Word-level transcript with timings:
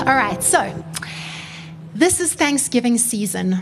All 0.00 0.16
right, 0.16 0.42
so 0.42 0.82
this 1.94 2.20
is 2.20 2.32
Thanksgiving 2.32 2.96
season. 2.96 3.58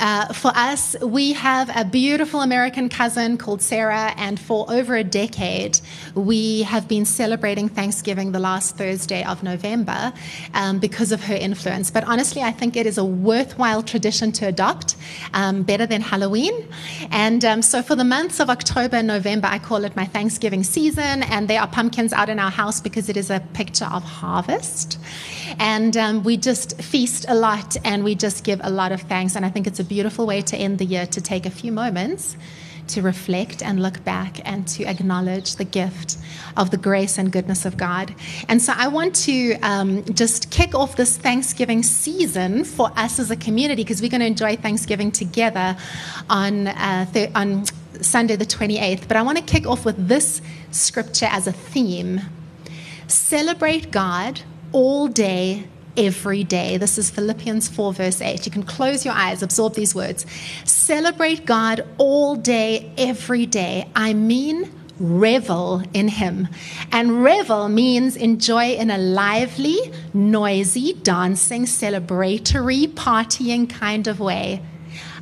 Uh, 0.00 0.32
for 0.32 0.50
us, 0.54 0.96
we 1.02 1.34
have 1.34 1.70
a 1.76 1.84
beautiful 1.84 2.40
American 2.40 2.88
cousin 2.88 3.36
called 3.36 3.60
Sarah, 3.60 4.14
and 4.16 4.40
for 4.40 4.64
over 4.70 4.96
a 4.96 5.04
decade, 5.04 5.78
we 6.14 6.62
have 6.62 6.88
been 6.88 7.04
celebrating 7.04 7.68
Thanksgiving 7.68 8.32
the 8.32 8.38
last 8.38 8.78
Thursday 8.78 9.22
of 9.24 9.42
November 9.42 10.10
um, 10.54 10.78
because 10.78 11.12
of 11.12 11.22
her 11.24 11.34
influence. 11.34 11.90
But 11.90 12.04
honestly, 12.04 12.40
I 12.40 12.50
think 12.50 12.76
it 12.76 12.86
is 12.86 12.96
a 12.96 13.04
worthwhile 13.04 13.82
tradition 13.82 14.32
to 14.32 14.46
adopt, 14.46 14.96
um, 15.34 15.64
better 15.64 15.84
than 15.84 16.00
Halloween. 16.00 16.66
And 17.10 17.44
um, 17.44 17.60
so 17.60 17.82
for 17.82 17.94
the 17.94 18.04
months 18.04 18.40
of 18.40 18.48
October 18.48 18.96
and 18.96 19.06
November, 19.06 19.48
I 19.48 19.58
call 19.58 19.84
it 19.84 19.94
my 19.96 20.06
Thanksgiving 20.06 20.64
season, 20.64 21.24
and 21.24 21.46
there 21.46 21.60
are 21.60 21.68
pumpkins 21.68 22.14
out 22.14 22.30
in 22.30 22.38
our 22.38 22.50
house 22.50 22.80
because 22.80 23.10
it 23.10 23.18
is 23.18 23.28
a 23.28 23.40
picture 23.52 23.84
of 23.84 24.02
harvest. 24.02 24.98
And 25.58 25.94
um, 25.98 26.22
we 26.22 26.38
just 26.38 26.80
feast 26.80 27.26
a 27.28 27.34
lot 27.34 27.76
and 27.84 28.04
we 28.04 28.14
just 28.14 28.44
give 28.44 28.60
a 28.62 28.70
lot 28.70 28.92
of 28.92 29.02
thanks. 29.02 29.34
And 29.34 29.44
I 29.44 29.50
think 29.50 29.66
it's 29.66 29.80
a 29.80 29.84
beautiful 29.90 30.24
way 30.24 30.40
to 30.40 30.56
end 30.56 30.78
the 30.78 30.84
year 30.84 31.04
to 31.04 31.20
take 31.20 31.44
a 31.46 31.50
few 31.50 31.72
moments 31.72 32.36
to 32.86 33.02
reflect 33.02 33.60
and 33.60 33.82
look 33.82 34.04
back 34.04 34.40
and 34.44 34.66
to 34.68 34.84
acknowledge 34.84 35.56
the 35.56 35.64
gift 35.64 36.16
of 36.56 36.70
the 36.70 36.76
grace 36.76 37.18
and 37.18 37.32
goodness 37.32 37.64
of 37.64 37.76
God. 37.76 38.14
And 38.48 38.62
so 38.62 38.72
I 38.76 38.86
want 38.86 39.16
to 39.26 39.54
um, 39.62 40.04
just 40.14 40.52
kick 40.52 40.76
off 40.76 40.94
this 40.94 41.16
Thanksgiving 41.16 41.82
season 41.82 42.64
for 42.64 42.92
us 42.96 43.18
as 43.18 43.32
a 43.32 43.36
community 43.36 43.82
because 43.82 44.00
we're 44.00 44.10
going 44.10 44.20
to 44.20 44.26
enjoy 44.26 44.54
Thanksgiving 44.56 45.10
together 45.10 45.76
on, 46.28 46.68
uh, 46.68 47.06
th- 47.12 47.32
on 47.34 47.64
Sunday 48.00 48.36
the 48.36 48.46
28th. 48.46 49.08
But 49.08 49.16
I 49.16 49.22
want 49.22 49.38
to 49.38 49.44
kick 49.44 49.66
off 49.66 49.84
with 49.84 50.08
this 50.08 50.40
scripture 50.70 51.28
as 51.30 51.48
a 51.48 51.52
theme 51.52 52.20
celebrate 53.08 53.90
God 53.90 54.42
all 54.70 55.08
day, 55.08 55.64
every 55.96 56.44
day. 56.44 56.76
This 56.76 56.98
is 56.98 57.10
Philippians 57.10 57.68
4, 57.68 57.92
verse 57.92 58.20
8. 58.20 58.46
You 58.46 58.52
can 58.52 58.62
close 58.62 59.04
your 59.04 59.14
eyes, 59.14 59.42
absorb 59.42 59.74
these 59.74 59.94
words. 59.94 60.26
Celebrate 60.64 61.46
God 61.46 61.86
all 61.98 62.36
day, 62.36 62.92
every 62.96 63.46
day. 63.46 63.88
I 63.94 64.14
mean, 64.14 64.72
revel 64.98 65.82
in 65.92 66.08
Him. 66.08 66.48
And 66.92 67.24
revel 67.24 67.68
means 67.68 68.16
enjoy 68.16 68.72
in 68.72 68.90
a 68.90 68.98
lively, 68.98 69.78
noisy, 70.12 70.94
dancing, 70.94 71.64
celebratory, 71.64 72.88
partying 72.88 73.68
kind 73.68 74.06
of 74.06 74.20
way. 74.20 74.62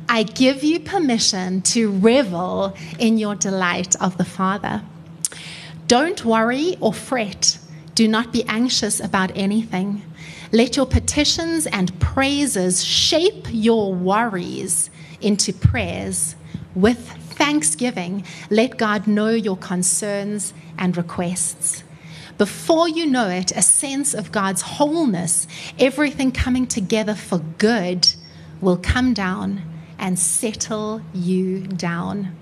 I 0.07 0.23
give 0.23 0.63
you 0.63 0.79
permission 0.79 1.61
to 1.61 1.91
revel 1.91 2.75
in 2.97 3.17
your 3.17 3.35
delight 3.35 3.95
of 4.01 4.17
the 4.17 4.25
Father. 4.25 4.81
Don't 5.87 6.25
worry 6.25 6.77
or 6.79 6.93
fret 6.93 7.59
do 7.99 8.07
not 8.07 8.31
be 8.31 8.45
anxious 8.45 9.01
about 9.01 9.29
anything. 9.35 10.01
Let 10.51 10.75
your 10.75 10.87
petitions 10.87 11.67
and 11.67 11.97
praises 11.99 12.83
shape 12.83 13.47
your 13.51 13.93
worries 13.93 14.89
into 15.21 15.53
prayers. 15.53 16.35
With 16.73 17.07
thanksgiving, 17.07 18.25
let 18.49 18.77
God 18.77 19.05
know 19.05 19.29
your 19.29 19.57
concerns 19.57 20.53
and 20.77 20.97
requests. 20.97 21.83
Before 22.39 22.87
you 22.87 23.05
know 23.05 23.27
it, 23.29 23.51
a 23.51 23.61
sense 23.61 24.13
of 24.15 24.31
God's 24.31 24.61
wholeness, 24.61 25.45
everything 25.77 26.31
coming 26.31 26.65
together 26.65 27.13
for 27.13 27.39
good, 27.57 28.07
will 28.59 28.77
come 28.77 29.13
down 29.13 29.61
and 29.99 30.17
settle 30.17 31.01
you 31.13 31.67
down. 31.67 32.35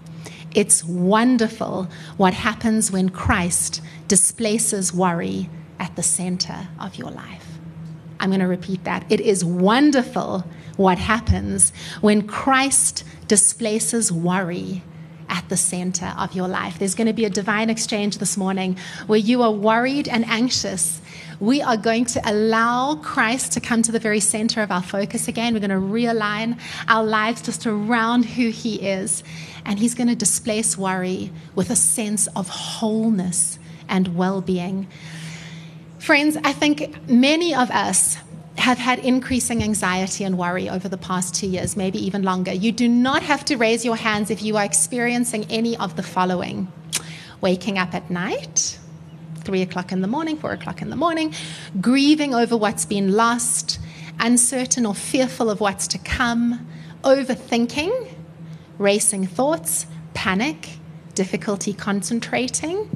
It's 0.55 0.83
wonderful 0.83 1.89
what 2.15 2.33
happens 2.33 2.89
when 2.91 3.09
Christ 3.09 3.81
displaces 4.07 4.93
worry 4.93 5.49
at 5.79 5.95
the 5.95 6.03
center 6.03 6.67
of 6.79 6.95
your 6.95 7.11
life. 7.11 7.46
I'm 8.19 8.29
going 8.29 8.39
to 8.39 8.47
repeat 8.47 8.83
that. 8.83 9.05
It 9.09 9.21
is 9.21 9.43
wonderful 9.43 10.43
what 10.75 10.97
happens 10.97 11.71
when 12.01 12.27
Christ 12.27 13.03
displaces 13.27 14.11
worry 14.11 14.83
at 15.29 15.49
the 15.49 15.57
center 15.57 16.13
of 16.17 16.33
your 16.33 16.47
life. 16.47 16.79
There's 16.79 16.95
going 16.95 17.07
to 17.07 17.13
be 17.13 17.25
a 17.25 17.29
divine 17.29 17.69
exchange 17.69 18.17
this 18.17 18.37
morning 18.37 18.77
where 19.07 19.19
you 19.19 19.41
are 19.41 19.51
worried 19.51 20.07
and 20.07 20.25
anxious. 20.25 21.01
We 21.39 21.61
are 21.61 21.77
going 21.77 22.05
to 22.05 22.21
allow 22.29 22.95
Christ 22.95 23.51
to 23.53 23.59
come 23.59 23.81
to 23.83 23.91
the 23.91 23.99
very 23.99 24.19
center 24.19 24.61
of 24.61 24.71
our 24.71 24.81
focus 24.81 25.27
again. 25.27 25.53
We're 25.53 25.59
going 25.59 25.69
to 25.69 25.75
realign 25.75 26.59
our 26.87 27.03
lives 27.03 27.41
just 27.41 27.67
around 27.67 28.23
who 28.23 28.49
He 28.49 28.75
is. 28.75 29.23
And 29.65 29.79
He's 29.79 29.95
going 29.95 30.07
to 30.07 30.15
displace 30.15 30.77
worry 30.77 31.31
with 31.55 31.69
a 31.69 31.75
sense 31.75 32.27
of 32.27 32.47
wholeness 32.47 33.59
and 33.89 34.15
well 34.15 34.41
being. 34.41 34.87
Friends, 35.99 36.37
I 36.43 36.53
think 36.53 37.09
many 37.09 37.53
of 37.55 37.69
us 37.71 38.17
have 38.57 38.77
had 38.77 38.99
increasing 38.99 39.63
anxiety 39.63 40.23
and 40.23 40.37
worry 40.37 40.69
over 40.69 40.89
the 40.89 40.97
past 40.97 41.35
two 41.35 41.47
years, 41.47 41.75
maybe 41.75 42.03
even 42.05 42.23
longer. 42.23 42.51
You 42.51 42.71
do 42.71 42.87
not 42.87 43.23
have 43.23 43.45
to 43.45 43.55
raise 43.55 43.85
your 43.85 43.95
hands 43.95 44.29
if 44.29 44.41
you 44.41 44.57
are 44.57 44.63
experiencing 44.63 45.45
any 45.49 45.77
of 45.77 45.95
the 45.95 46.03
following 46.03 46.71
waking 47.39 47.77
up 47.77 47.93
at 47.93 48.09
night, 48.09 48.79
three 49.41 49.61
o'clock 49.61 49.91
in 49.91 50.01
the 50.01 50.07
morning, 50.07 50.37
four 50.37 50.51
o'clock 50.53 50.81
in 50.81 50.89
the 50.89 50.95
morning, 50.95 51.33
grieving 51.79 52.33
over 52.33 52.57
what's 52.57 52.83
been 52.83 53.13
lost, 53.13 53.79
uncertain 54.19 54.87
or 54.87 54.95
fearful 54.95 55.49
of 55.49 55.59
what's 55.59 55.87
to 55.87 55.99
come, 55.99 56.67
overthinking, 57.03 58.07
racing 58.79 59.27
thoughts, 59.27 59.85
panic, 60.15 60.69
difficulty 61.13 61.73
concentrating 61.73 62.89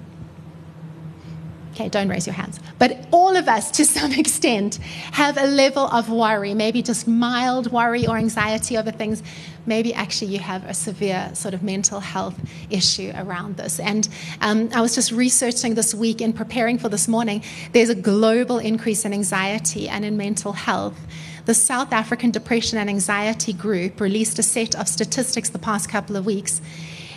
Okay, 1.82 1.90
don't 1.90 2.10
raise 2.10 2.28
your 2.28 2.36
hands. 2.36 2.60
But 2.78 3.08
all 3.10 3.36
of 3.36 3.48
us, 3.48 3.72
to 3.72 3.86
some 3.98 4.12
extent, 4.12 4.76
have 5.14 5.38
a 5.38 5.48
level 5.48 5.88
of 5.88 6.10
worry, 6.10 6.54
maybe 6.54 6.84
just 6.84 7.08
mild 7.08 7.72
worry 7.72 8.06
or 8.06 8.18
anxiety 8.18 8.78
over 8.78 8.92
things. 8.92 9.24
Maybe 9.66 9.92
actually 9.92 10.32
you 10.32 10.40
have 10.40 10.64
a 10.66 10.76
severe 10.76 11.32
sort 11.34 11.56
of 11.56 11.64
mental 11.64 12.00
health 12.00 12.40
issue 12.70 13.12
around 13.16 13.58
this. 13.58 13.80
And 13.80 14.08
um, 14.42 14.70
I 14.76 14.82
was 14.82 14.94
just 14.94 15.12
researching 15.12 15.74
this 15.74 15.96
week 15.96 16.22
in 16.22 16.34
preparing 16.34 16.78
for 16.78 16.88
this 16.90 17.08
morning. 17.08 17.44
There's 17.72 17.90
a 17.90 17.96
global 17.96 18.60
increase 18.60 19.04
in 19.04 19.12
anxiety 19.12 19.90
and 19.90 20.06
in 20.06 20.18
mental 20.18 20.54
health. 20.54 21.00
The 21.46 21.56
South 21.56 21.92
African 21.92 22.30
Depression 22.30 22.78
and 22.78 22.92
Anxiety 22.92 23.54
Group 23.54 24.00
released 24.00 24.38
a 24.38 24.44
set 24.44 24.76
of 24.76 24.88
statistics 24.88 25.50
the 25.50 25.58
past 25.58 25.90
couple 25.90 26.16
of 26.16 26.28
weeks 26.28 26.62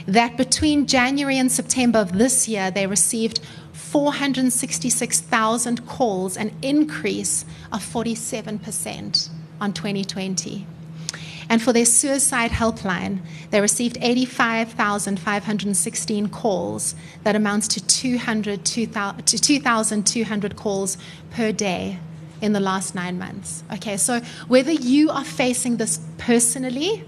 that 0.07 0.37
between 0.37 0.87
January 0.87 1.39
and 1.39 1.51
September 1.51 1.99
of 1.99 2.13
this 2.13 2.47
year, 2.49 2.71
they 2.71 2.87
received 2.87 3.41
466,000 3.95 5.87
calls, 5.87 6.37
an 6.37 6.51
increase 6.63 7.45
of 7.71 7.81
47% 7.81 9.29
on 9.61 9.73
2020. 9.73 10.67
And 11.49 11.63
for 11.63 11.73
their 11.73 11.85
suicide 11.85 12.51
helpline, 12.51 13.21
they 13.51 13.61
received 13.61 13.97
85,516 14.01 16.29
calls. 16.31 16.97
That 17.23 17.37
amounts 17.37 17.69
to 17.69 17.81
2,200 17.85 20.57
calls 20.57 20.99
per 21.31 21.53
day 21.53 22.01
in 22.43 22.53
the 22.53 22.59
last 22.59 22.97
nine 22.97 23.17
months. 23.17 23.63
Okay, 23.75 23.97
so 23.97 24.21
whether 24.49 24.73
you 24.73 25.11
are 25.11 25.23
facing 25.23 25.77
this 25.77 26.01
personally, 26.19 27.05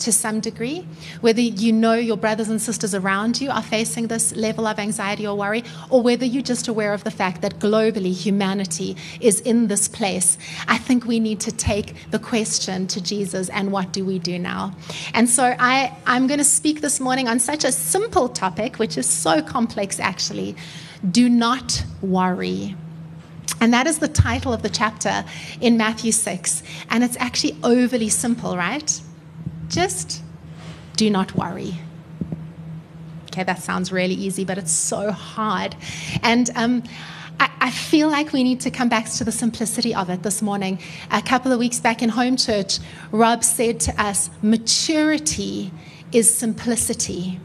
to 0.00 0.12
some 0.12 0.40
degree, 0.40 0.86
whether 1.20 1.40
you 1.40 1.72
know 1.72 1.94
your 1.94 2.16
brothers 2.16 2.48
and 2.48 2.60
sisters 2.60 2.94
around 2.94 3.40
you 3.40 3.50
are 3.50 3.62
facing 3.62 4.08
this 4.08 4.34
level 4.34 4.66
of 4.66 4.78
anxiety 4.78 5.26
or 5.26 5.36
worry, 5.36 5.64
or 5.88 6.02
whether 6.02 6.24
you're 6.24 6.42
just 6.42 6.68
aware 6.68 6.92
of 6.92 7.04
the 7.04 7.10
fact 7.10 7.42
that 7.42 7.58
globally 7.58 8.12
humanity 8.12 8.96
is 9.20 9.40
in 9.40 9.68
this 9.68 9.88
place, 9.88 10.38
I 10.66 10.78
think 10.78 11.04
we 11.04 11.20
need 11.20 11.40
to 11.40 11.52
take 11.52 12.10
the 12.10 12.18
question 12.18 12.86
to 12.88 13.00
Jesus 13.00 13.48
and 13.50 13.72
what 13.72 13.92
do 13.92 14.04
we 14.04 14.18
do 14.18 14.38
now? 14.38 14.74
And 15.14 15.28
so 15.28 15.54
I, 15.58 15.96
I'm 16.06 16.26
going 16.26 16.38
to 16.38 16.44
speak 16.44 16.80
this 16.80 17.00
morning 17.00 17.28
on 17.28 17.38
such 17.38 17.64
a 17.64 17.72
simple 17.72 18.28
topic, 18.28 18.78
which 18.78 18.98
is 18.98 19.08
so 19.08 19.42
complex 19.42 20.00
actually. 20.00 20.56
Do 21.10 21.28
not 21.28 21.84
worry. 22.02 22.76
And 23.60 23.72
that 23.74 23.86
is 23.86 23.98
the 23.98 24.08
title 24.08 24.52
of 24.52 24.62
the 24.62 24.70
chapter 24.70 25.24
in 25.60 25.76
Matthew 25.76 26.12
6. 26.12 26.62
And 26.88 27.04
it's 27.04 27.16
actually 27.18 27.56
overly 27.62 28.08
simple, 28.08 28.56
right? 28.56 29.00
Just 29.70 30.22
do 30.96 31.08
not 31.08 31.34
worry. 31.34 31.76
Okay, 33.26 33.44
that 33.44 33.62
sounds 33.62 33.92
really 33.92 34.14
easy, 34.14 34.44
but 34.44 34.58
it's 34.58 34.72
so 34.72 35.12
hard. 35.12 35.76
And 36.22 36.50
um, 36.56 36.82
I, 37.38 37.48
I, 37.60 37.70
feel 37.70 38.08
like 38.08 38.32
we 38.32 38.42
need 38.42 38.60
to 38.62 38.70
come 38.72 38.88
back 38.88 39.08
to 39.08 39.24
the 39.24 39.30
simplicity 39.30 39.94
of 39.94 40.10
it 40.10 40.24
this 40.24 40.42
morning. 40.42 40.80
A 41.12 41.22
couple 41.22 41.52
of 41.52 41.60
weeks 41.60 41.78
back 41.78 42.02
in 42.02 42.08
home 42.08 42.36
church, 42.36 42.80
Rob 43.12 43.44
said 43.44 43.78
to 43.80 44.02
us, 44.02 44.28
maturity 44.42 45.70
is 46.10 46.34
simplicity. 46.34 47.38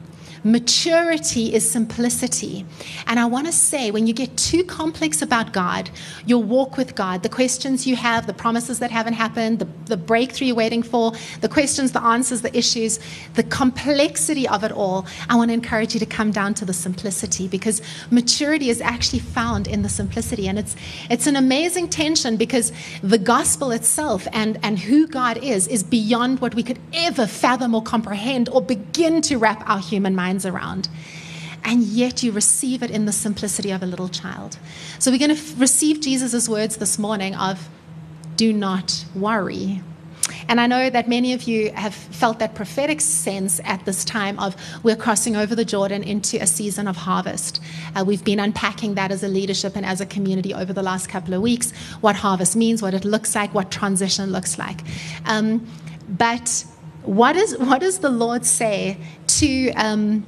Maturity 0.45 1.55
is 1.55 1.67
simplicity. 1.67 2.67
And 3.07 3.19
I 3.19 3.25
want 3.25 3.47
to 3.47 3.51
say, 3.51 3.89
when 3.89 4.05
you 4.05 4.13
get 4.13 4.37
too 4.37 4.63
complex 4.63 5.23
about 5.23 5.53
God, 5.53 5.89
your 6.27 6.43
walk 6.43 6.77
with 6.77 6.93
God, 6.93 7.23
the 7.23 7.29
questions 7.29 7.87
you 7.87 7.95
have, 7.95 8.27
the 8.27 8.33
promises 8.33 8.77
that 8.77 8.91
haven't 8.91 9.13
happened, 9.13 9.57
the, 9.57 9.67
the 9.85 9.97
breakthrough 9.97 10.45
you're 10.45 10.55
waiting 10.55 10.83
for, 10.83 11.13
the 11.41 11.49
questions, 11.49 11.93
the 11.93 12.03
answers, 12.03 12.41
the 12.41 12.55
issues, 12.55 12.99
the 13.33 13.41
complexity 13.41 14.47
of 14.47 14.63
it 14.63 14.71
all, 14.71 15.07
I 15.29 15.35
want 15.35 15.49
to 15.49 15.55
encourage 15.55 15.95
you 15.95 15.99
to 16.01 16.05
come 16.05 16.29
down 16.29 16.53
to 16.55 16.65
the 16.65 16.73
simplicity 16.73 17.47
because 17.47 17.81
maturity 18.11 18.69
is 18.69 18.81
actually 18.81 19.19
found 19.19 19.67
in 19.67 19.81
the 19.81 19.89
simplicity. 19.89 20.47
And 20.47 20.59
it's, 20.59 20.75
it's 21.09 21.25
an 21.25 21.37
amazing 21.37 21.89
tension 21.89 22.37
because 22.37 22.71
the 23.01 23.17
gospel 23.17 23.71
itself 23.71 24.27
and, 24.31 24.59
and 24.61 24.77
who 24.77 25.07
God 25.07 25.39
is 25.43 25.67
is 25.67 25.81
beyond 25.81 26.39
what 26.39 26.53
we 26.53 26.61
could 26.61 26.77
ever 26.93 27.25
fathom 27.25 27.73
or 27.73 27.81
comprehend 27.81 28.47
or 28.49 28.61
begin 28.61 29.23
to 29.23 29.37
wrap 29.37 29.67
our 29.67 29.79
human 29.79 30.13
mind 30.15 30.34
minds 30.35 30.45
around. 30.45 30.89
And 31.63 31.83
yet 31.83 32.21
you 32.21 32.31
receive 32.31 32.83
it 32.83 32.91
in 32.91 33.05
the 33.05 33.11
simplicity 33.11 33.71
of 33.71 33.81
a 33.81 33.85
little 33.85 34.09
child. 34.09 34.57
So 34.99 35.09
we're 35.09 35.17
going 35.17 35.35
to 35.35 35.41
f- 35.41 35.59
receive 35.59 35.99
Jesus' 35.99 36.47
words 36.47 36.77
this 36.77 36.99
morning 36.99 37.33
of 37.35 37.67
do 38.35 38.53
not 38.53 39.05
worry. 39.15 39.81
And 40.47 40.59
I 40.59 40.67
know 40.67 40.89
that 40.89 41.07
many 41.07 41.33
of 41.33 41.43
you 41.43 41.71
have 41.71 41.93
felt 41.93 42.39
that 42.39 42.53
prophetic 42.53 43.01
sense 43.01 43.59
at 43.63 43.83
this 43.85 44.03
time 44.05 44.37
of 44.39 44.55
we're 44.83 44.95
crossing 44.95 45.35
over 45.35 45.55
the 45.55 45.65
Jordan 45.65 46.03
into 46.03 46.37
a 46.41 46.45
season 46.45 46.87
of 46.87 46.97
harvest. 46.97 47.61
Uh, 47.95 48.03
we've 48.05 48.23
been 48.23 48.39
unpacking 48.39 48.95
that 48.95 49.11
as 49.11 49.23
a 49.23 49.27
leadership 49.27 49.75
and 49.75 49.85
as 49.85 50.01
a 50.01 50.05
community 50.05 50.53
over 50.53 50.73
the 50.73 50.83
last 50.83 51.07
couple 51.07 51.33
of 51.33 51.41
weeks 51.41 51.71
what 52.01 52.15
harvest 52.15 52.55
means, 52.55 52.81
what 52.81 52.93
it 52.93 53.05
looks 53.05 53.33
like, 53.33 53.53
what 53.53 53.71
transition 53.71 54.31
looks 54.31 54.59
like. 54.59 54.81
Um, 55.25 55.65
but 56.07 56.65
what, 57.05 57.35
is, 57.35 57.57
what 57.57 57.81
does 57.81 57.99
the 57.99 58.09
Lord 58.09 58.45
say 58.45 58.97
to 59.27 59.71
um, 59.71 60.25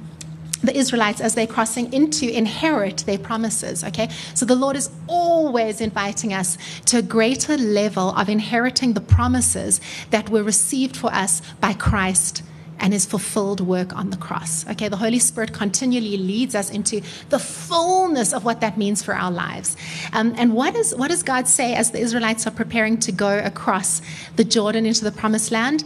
the 0.62 0.76
Israelites 0.76 1.20
as 1.20 1.34
they're 1.34 1.46
crossing 1.46 1.92
into 1.92 2.28
inherit 2.28 2.98
their 2.98 3.18
promises. 3.18 3.84
Okay, 3.84 4.08
so 4.34 4.44
the 4.44 4.56
Lord 4.56 4.76
is 4.76 4.90
always 5.06 5.80
inviting 5.80 6.32
us 6.32 6.58
to 6.86 6.98
a 6.98 7.02
greater 7.02 7.56
level 7.56 8.10
of 8.10 8.28
inheriting 8.28 8.94
the 8.94 9.00
promises 9.00 9.80
that 10.10 10.30
were 10.30 10.42
received 10.42 10.96
for 10.96 11.12
us 11.12 11.42
by 11.60 11.74
Christ 11.74 12.42
and 12.80 12.92
his 12.92 13.04
fulfilled 13.04 13.60
work 13.60 13.94
on 13.96 14.10
the 14.10 14.16
cross. 14.16 14.68
Okay, 14.68 14.88
the 14.88 14.96
Holy 14.96 15.18
Spirit 15.18 15.52
continually 15.52 16.16
leads 16.16 16.54
us 16.54 16.70
into 16.70 17.02
the 17.28 17.38
fullness 17.38 18.32
of 18.32 18.44
what 18.44 18.60
that 18.60 18.78
means 18.78 19.02
for 19.02 19.14
our 19.14 19.32
lives. 19.32 19.76
Um, 20.12 20.34
and 20.36 20.54
what, 20.54 20.76
is, 20.76 20.94
what 20.94 21.10
does 21.10 21.22
God 21.22 21.48
say 21.48 21.74
as 21.74 21.90
the 21.90 21.98
Israelites 21.98 22.46
are 22.46 22.52
preparing 22.52 22.98
to 22.98 23.12
go 23.12 23.38
across 23.40 24.00
the 24.36 24.44
Jordan 24.44 24.86
into 24.86 25.02
the 25.02 25.12
promised 25.12 25.50
land? 25.50 25.84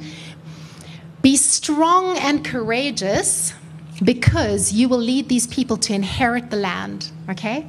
Be 1.23 1.37
strong 1.37 2.19
and 2.19 2.45
courageous 2.45 3.55
because 4.03 4.73
you 4.73 4.89
will 4.89 4.99
lead 4.99 5.29
these 5.29 5.47
people 5.47 5.77
to 5.79 5.95
inherit 5.95 6.51
the 6.51 6.57
land. 6.57 7.11
Okay? 7.31 7.65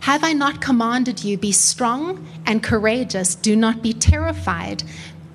Have 0.00 0.22
I 0.22 0.34
not 0.34 0.60
commanded 0.60 1.24
you, 1.24 1.38
be 1.38 1.52
strong 1.52 2.26
and 2.44 2.62
courageous? 2.62 3.34
Do 3.34 3.56
not 3.56 3.82
be 3.82 3.92
terrified, 3.92 4.84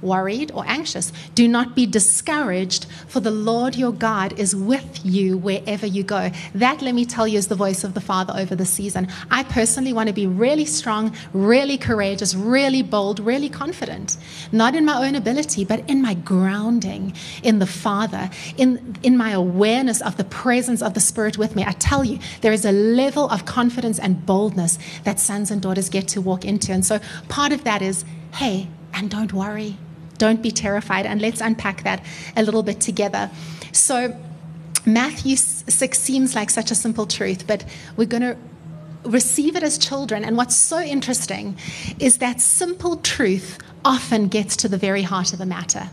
worried, 0.01 0.51
or 0.53 0.63
anxious. 0.68 1.12
Do 1.36 1.48
not 1.48 1.75
be 1.75 1.86
discouraged, 1.86 2.86
for 3.07 3.19
the 3.19 3.31
Lord 3.31 3.75
your 3.75 3.92
God 3.92 4.38
is 4.39 4.56
with 4.56 5.01
you 5.03 5.38
wherever 5.38 5.86
you 5.86 6.03
go. 6.03 6.31
That, 6.56 6.81
let 6.81 6.95
me 6.95 7.06
tell 7.06 7.27
you, 7.27 7.38
is 7.38 7.48
the 7.48 7.56
voice 7.56 7.83
of 7.83 7.94
the 7.94 8.01
Father 8.01 8.33
over 8.36 8.56
the 8.56 8.65
season. 8.65 9.07
I 9.30 9.44
personally 9.44 9.94
want 9.94 10.07
to 10.07 10.13
be 10.13 10.27
really 10.27 10.65
strong, 10.65 11.15
really 11.33 11.77
courageous, 11.77 12.36
really 12.36 12.81
bold, 12.81 13.19
really 13.19 13.50
confident, 13.50 14.18
not 14.51 14.75
in 14.75 14.86
my 14.86 15.06
own 15.06 15.15
ability, 15.15 15.65
but 15.65 15.88
in 15.89 16.01
my 16.01 16.13
grounding 16.13 17.13
in 17.44 17.59
the 17.59 17.68
Father, 17.68 18.30
in, 18.57 18.95
in 19.03 19.18
my 19.18 19.31
awareness 19.31 20.01
of 20.01 20.18
the 20.18 20.24
presence 20.24 20.81
of 20.81 20.94
the 20.94 21.00
Spirit 21.00 21.38
with 21.38 21.56
me. 21.56 21.63
I 21.63 21.74
tell 21.74 22.03
you, 22.03 22.19
there 22.42 22.53
is 22.53 22.65
a 22.65 22.71
level 22.71 23.30
of 23.30 23.45
confidence 23.45 24.00
and 24.00 24.25
boldness 24.25 24.77
that 25.03 25.19
sons 25.19 25.51
and 25.51 25.62
daughters 25.62 25.89
get 25.89 26.07
to 26.09 26.21
walk 26.21 26.45
into. 26.45 26.71
And 26.71 26.86
so 26.86 27.00
part 27.30 27.51
of 27.51 27.63
that 27.63 27.81
is, 27.81 28.06
hey, 28.36 28.68
and 28.94 29.09
don't 29.09 29.33
worry. 29.33 29.77
Don't 30.22 30.44
be 30.44 30.52
terrified. 30.52 31.08
And 31.08 31.20
let's 31.20 31.42
unpack 31.42 31.82
that 31.82 32.06
a 32.38 32.44
little 32.44 32.62
bit 32.62 32.80
together. 32.80 33.32
So, 33.72 34.16
Matthew 34.86 35.36
6 35.36 35.98
seems 35.98 36.36
like 36.36 36.52
such 36.52 36.70
a 36.70 36.76
simple 36.76 37.08
truth, 37.08 37.48
but 37.48 37.66
we're 37.98 38.06
going 38.06 38.22
to 38.22 38.38
receive 39.04 39.56
it 39.56 39.64
as 39.64 39.80
children. 39.80 40.24
And 40.24 40.38
what's 40.38 40.56
so 40.56 40.80
interesting 40.80 41.58
is 41.98 42.20
that 42.20 42.40
simple 42.40 42.98
truth 42.98 43.58
often 43.84 44.28
gets 44.28 44.56
to 44.58 44.68
the 44.68 44.78
very 44.78 45.02
heart 45.02 45.34
of 45.34 45.40
the 45.40 45.48
matter. 45.48 45.90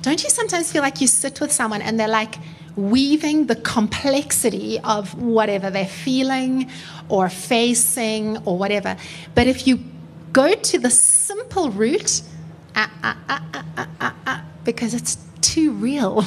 Don't 0.00 0.24
you 0.24 0.30
sometimes 0.30 0.72
feel 0.72 0.80
like 0.80 1.02
you 1.02 1.06
sit 1.06 1.38
with 1.38 1.52
someone 1.52 1.82
and 1.82 2.00
they're 2.00 2.08
like 2.08 2.36
weaving 2.74 3.48
the 3.48 3.56
complexity 3.56 4.80
of 4.80 5.14
whatever 5.20 5.68
they're 5.68 5.84
feeling 5.84 6.70
or 7.10 7.28
facing 7.28 8.38
or 8.46 8.56
whatever? 8.56 8.96
But 9.34 9.46
if 9.46 9.66
you 9.66 9.84
go 10.32 10.54
to 10.54 10.78
the 10.78 10.90
simple 10.90 11.70
root, 11.70 12.22
Ah, 12.80 13.16
ah, 13.28 14.16
ah, 14.26 14.44
because 14.62 14.94
it's 14.94 15.18
too 15.40 15.72
real. 15.72 16.24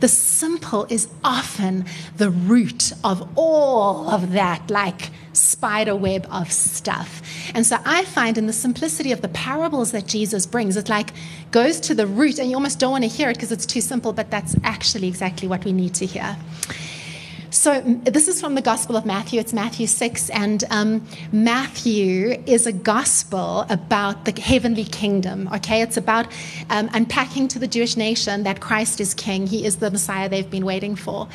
The 0.00 0.08
simple 0.08 0.84
is 0.90 1.08
often 1.24 1.86
the 2.18 2.28
root 2.28 2.92
of 3.02 3.26
all 3.36 4.10
of 4.10 4.32
that, 4.32 4.70
like 4.70 5.10
spider 5.32 5.96
web 5.96 6.26
of 6.30 6.52
stuff. 6.52 7.22
And 7.54 7.64
so 7.64 7.78
I 7.86 8.04
find 8.04 8.36
in 8.36 8.46
the 8.46 8.52
simplicity 8.52 9.12
of 9.12 9.22
the 9.22 9.28
parables 9.28 9.92
that 9.92 10.06
Jesus 10.06 10.44
brings, 10.44 10.76
it 10.76 10.90
like 10.90 11.14
goes 11.52 11.80
to 11.80 11.94
the 11.94 12.06
root, 12.06 12.38
and 12.38 12.50
you 12.50 12.56
almost 12.56 12.78
don't 12.78 12.90
want 12.90 13.04
to 13.04 13.08
hear 13.08 13.30
it 13.30 13.34
because 13.34 13.52
it's 13.52 13.64
too 13.64 13.80
simple, 13.80 14.12
but 14.12 14.30
that's 14.30 14.54
actually 14.64 15.08
exactly 15.08 15.48
what 15.48 15.64
we 15.64 15.72
need 15.72 15.94
to 15.94 16.04
hear. 16.04 16.36
So, 17.62 17.80
this 17.80 18.26
is 18.26 18.40
from 18.40 18.56
the 18.56 18.60
Gospel 18.60 18.96
of 18.96 19.06
Matthew. 19.06 19.38
It's 19.38 19.52
Matthew 19.52 19.86
6, 19.86 20.30
and 20.30 20.64
um, 20.70 21.06
Matthew 21.30 22.42
is 22.44 22.66
a 22.66 22.72
gospel 22.72 23.66
about 23.70 24.24
the 24.24 24.32
heavenly 24.40 24.82
kingdom, 24.82 25.48
okay? 25.54 25.80
It's 25.80 25.96
about 25.96 26.26
um, 26.70 26.90
unpacking 26.92 27.46
to 27.46 27.60
the 27.60 27.68
Jewish 27.68 27.96
nation 27.96 28.42
that 28.42 28.58
Christ 28.58 29.00
is 29.00 29.14
king. 29.14 29.46
He 29.46 29.64
is 29.64 29.76
the 29.76 29.92
Messiah 29.92 30.28
they've 30.28 30.50
been 30.50 30.64
waiting 30.64 30.96
for. 30.96 31.28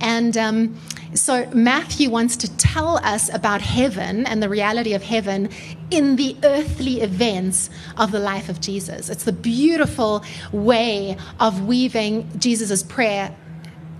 And 0.00 0.38
um, 0.38 0.80
so, 1.12 1.46
Matthew 1.50 2.08
wants 2.08 2.36
to 2.36 2.56
tell 2.56 2.96
us 3.04 3.28
about 3.34 3.60
heaven 3.60 4.24
and 4.24 4.42
the 4.42 4.48
reality 4.48 4.94
of 4.94 5.02
heaven 5.02 5.50
in 5.90 6.16
the 6.16 6.34
earthly 6.44 7.02
events 7.02 7.68
of 7.98 8.10
the 8.10 8.20
life 8.20 8.48
of 8.48 8.58
Jesus. 8.58 9.10
It's 9.10 9.24
the 9.24 9.32
beautiful 9.32 10.24
way 10.50 11.18
of 11.40 11.66
weaving 11.66 12.30
Jesus' 12.38 12.82
prayer 12.82 13.36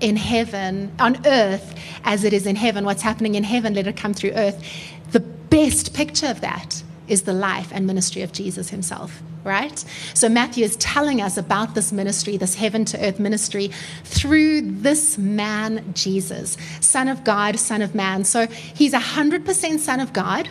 in 0.05 0.17
heaven, 0.17 0.93
on 0.99 1.27
earth, 1.27 1.75
as 2.05 2.25
it 2.25 2.35
is 2.35 2.47
in 2.47 2.57
heaven. 2.57 2.85
What's 2.85 3.01
happening 3.01 3.37
in 3.37 3.43
heaven, 3.43 3.73
let 3.73 3.87
it 3.87 3.97
come 3.97 4.13
through 4.13 4.33
earth. 4.33 4.63
The 5.13 5.21
best 5.21 5.95
picture 5.95 6.27
of 6.27 6.43
that 6.43 6.83
is 7.09 7.23
the 7.23 7.33
life 7.33 7.71
and 7.73 7.87
ministry 7.87 8.21
of 8.21 8.31
Jesus 8.31 8.69
himself, 8.69 9.23
right? 9.45 9.79
So 10.13 10.29
Matthew 10.29 10.63
is 10.63 10.77
telling 10.77 11.23
us 11.23 11.39
about 11.39 11.75
this 11.75 11.91
ministry, 11.91 12.37
this 12.37 12.55
heaven 12.55 12.85
to 12.87 13.03
earth 13.03 13.19
ministry, 13.19 13.71
through 14.05 14.61
this 14.61 15.17
man, 15.17 15.95
Jesus, 15.95 16.59
Son 16.81 17.09
of 17.09 17.25
God, 17.25 17.59
Son 17.59 17.81
of 17.81 17.95
Man. 17.95 18.25
So 18.25 18.47
he's 18.47 18.93
100% 18.93 19.79
Son 19.79 20.01
of 20.01 20.13
God 20.13 20.51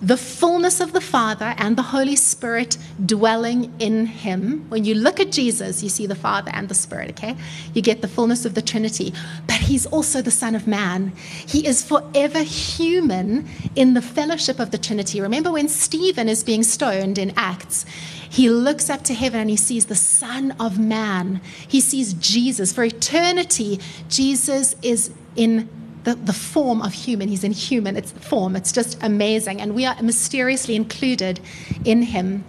the 0.00 0.16
fullness 0.16 0.80
of 0.80 0.92
the 0.92 1.00
Father 1.00 1.54
and 1.58 1.76
the 1.76 1.82
Holy 1.82 2.14
Spirit 2.14 2.78
dwelling 3.04 3.72
in 3.80 4.06
him. 4.06 4.64
When 4.68 4.84
you 4.84 4.94
look 4.94 5.18
at 5.18 5.32
Jesus, 5.32 5.82
you 5.82 5.88
see 5.88 6.06
the 6.06 6.14
Father 6.14 6.52
and 6.54 6.68
the 6.68 6.74
Spirit, 6.74 7.10
okay? 7.10 7.36
You 7.74 7.82
get 7.82 8.00
the 8.00 8.08
fullness 8.08 8.44
of 8.44 8.54
the 8.54 8.62
Trinity. 8.62 9.12
But 9.46 9.56
he's 9.56 9.86
also 9.86 10.22
the 10.22 10.30
Son 10.30 10.54
of 10.54 10.66
Man. 10.66 11.12
He 11.46 11.66
is 11.66 11.82
forever 11.82 12.42
human 12.42 13.48
in 13.74 13.94
the 13.94 14.02
fellowship 14.02 14.60
of 14.60 14.70
the 14.70 14.78
Trinity. 14.78 15.20
Remember 15.20 15.50
when 15.50 15.68
Stephen 15.68 16.28
is 16.28 16.44
being 16.44 16.62
stoned 16.62 17.18
in 17.18 17.32
Acts? 17.36 17.84
He 18.30 18.48
looks 18.48 18.88
up 18.88 19.02
to 19.04 19.14
heaven 19.14 19.40
and 19.40 19.50
he 19.50 19.56
sees 19.56 19.86
the 19.86 19.94
Son 19.96 20.54
of 20.60 20.78
Man. 20.78 21.40
He 21.66 21.80
sees 21.80 22.12
Jesus. 22.14 22.72
For 22.72 22.84
eternity, 22.84 23.80
Jesus 24.08 24.76
is 24.82 25.10
in 25.34 25.68
the, 26.04 26.14
the 26.14 26.32
form 26.32 26.82
of 26.82 26.92
human. 26.92 27.28
He's 27.28 27.44
in 27.44 27.52
human, 27.52 27.96
it's 27.96 28.12
form. 28.12 28.56
It's 28.56 28.72
just 28.72 28.98
amazing. 29.02 29.60
And 29.60 29.74
we 29.74 29.84
are 29.84 30.00
mysteriously 30.02 30.76
included 30.76 31.40
in 31.84 32.02
him. 32.02 32.44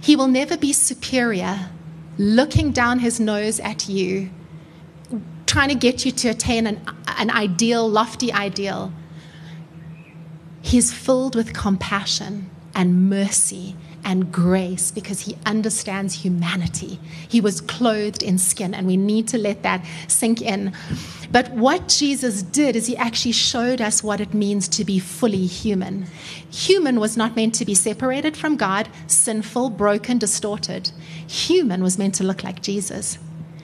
He 0.00 0.16
will 0.16 0.28
never 0.28 0.56
be 0.56 0.72
superior, 0.72 1.70
looking 2.18 2.72
down 2.72 3.00
his 3.00 3.18
nose 3.18 3.60
at 3.60 3.88
you, 3.88 4.30
trying 5.46 5.68
to 5.68 5.74
get 5.74 6.04
you 6.04 6.12
to 6.12 6.28
attain 6.28 6.66
an, 6.66 6.80
an 7.18 7.30
ideal, 7.30 7.88
lofty 7.88 8.32
ideal. 8.32 8.92
He's 10.60 10.92
filled 10.92 11.34
with 11.34 11.54
compassion 11.54 12.50
and 12.74 13.08
mercy 13.08 13.76
and 14.04 14.32
grace 14.32 14.90
because 14.90 15.20
he 15.20 15.36
understands 15.46 16.14
humanity. 16.14 16.98
He 17.28 17.40
was 17.40 17.60
clothed 17.60 18.22
in 18.22 18.38
skin, 18.38 18.74
and 18.74 18.86
we 18.86 18.96
need 18.96 19.28
to 19.28 19.38
let 19.38 19.62
that 19.62 19.84
sink 20.06 20.42
in. 20.42 20.72
But 21.30 21.50
what 21.50 21.88
Jesus 21.88 22.42
did 22.42 22.74
is 22.76 22.86
he 22.86 22.96
actually 22.96 23.32
showed 23.32 23.80
us 23.80 24.02
what 24.02 24.20
it 24.20 24.32
means 24.32 24.68
to 24.68 24.84
be 24.84 24.98
fully 24.98 25.46
human. 25.46 26.06
Human 26.50 27.00
was 27.00 27.16
not 27.16 27.36
meant 27.36 27.54
to 27.56 27.64
be 27.64 27.74
separated 27.74 28.36
from 28.36 28.56
God, 28.56 28.88
sinful, 29.06 29.70
broken, 29.70 30.18
distorted. 30.18 30.90
Human 31.26 31.82
was 31.82 31.98
meant 31.98 32.14
to 32.16 32.24
look 32.24 32.42
like 32.42 32.62
Jesus. 32.62 33.18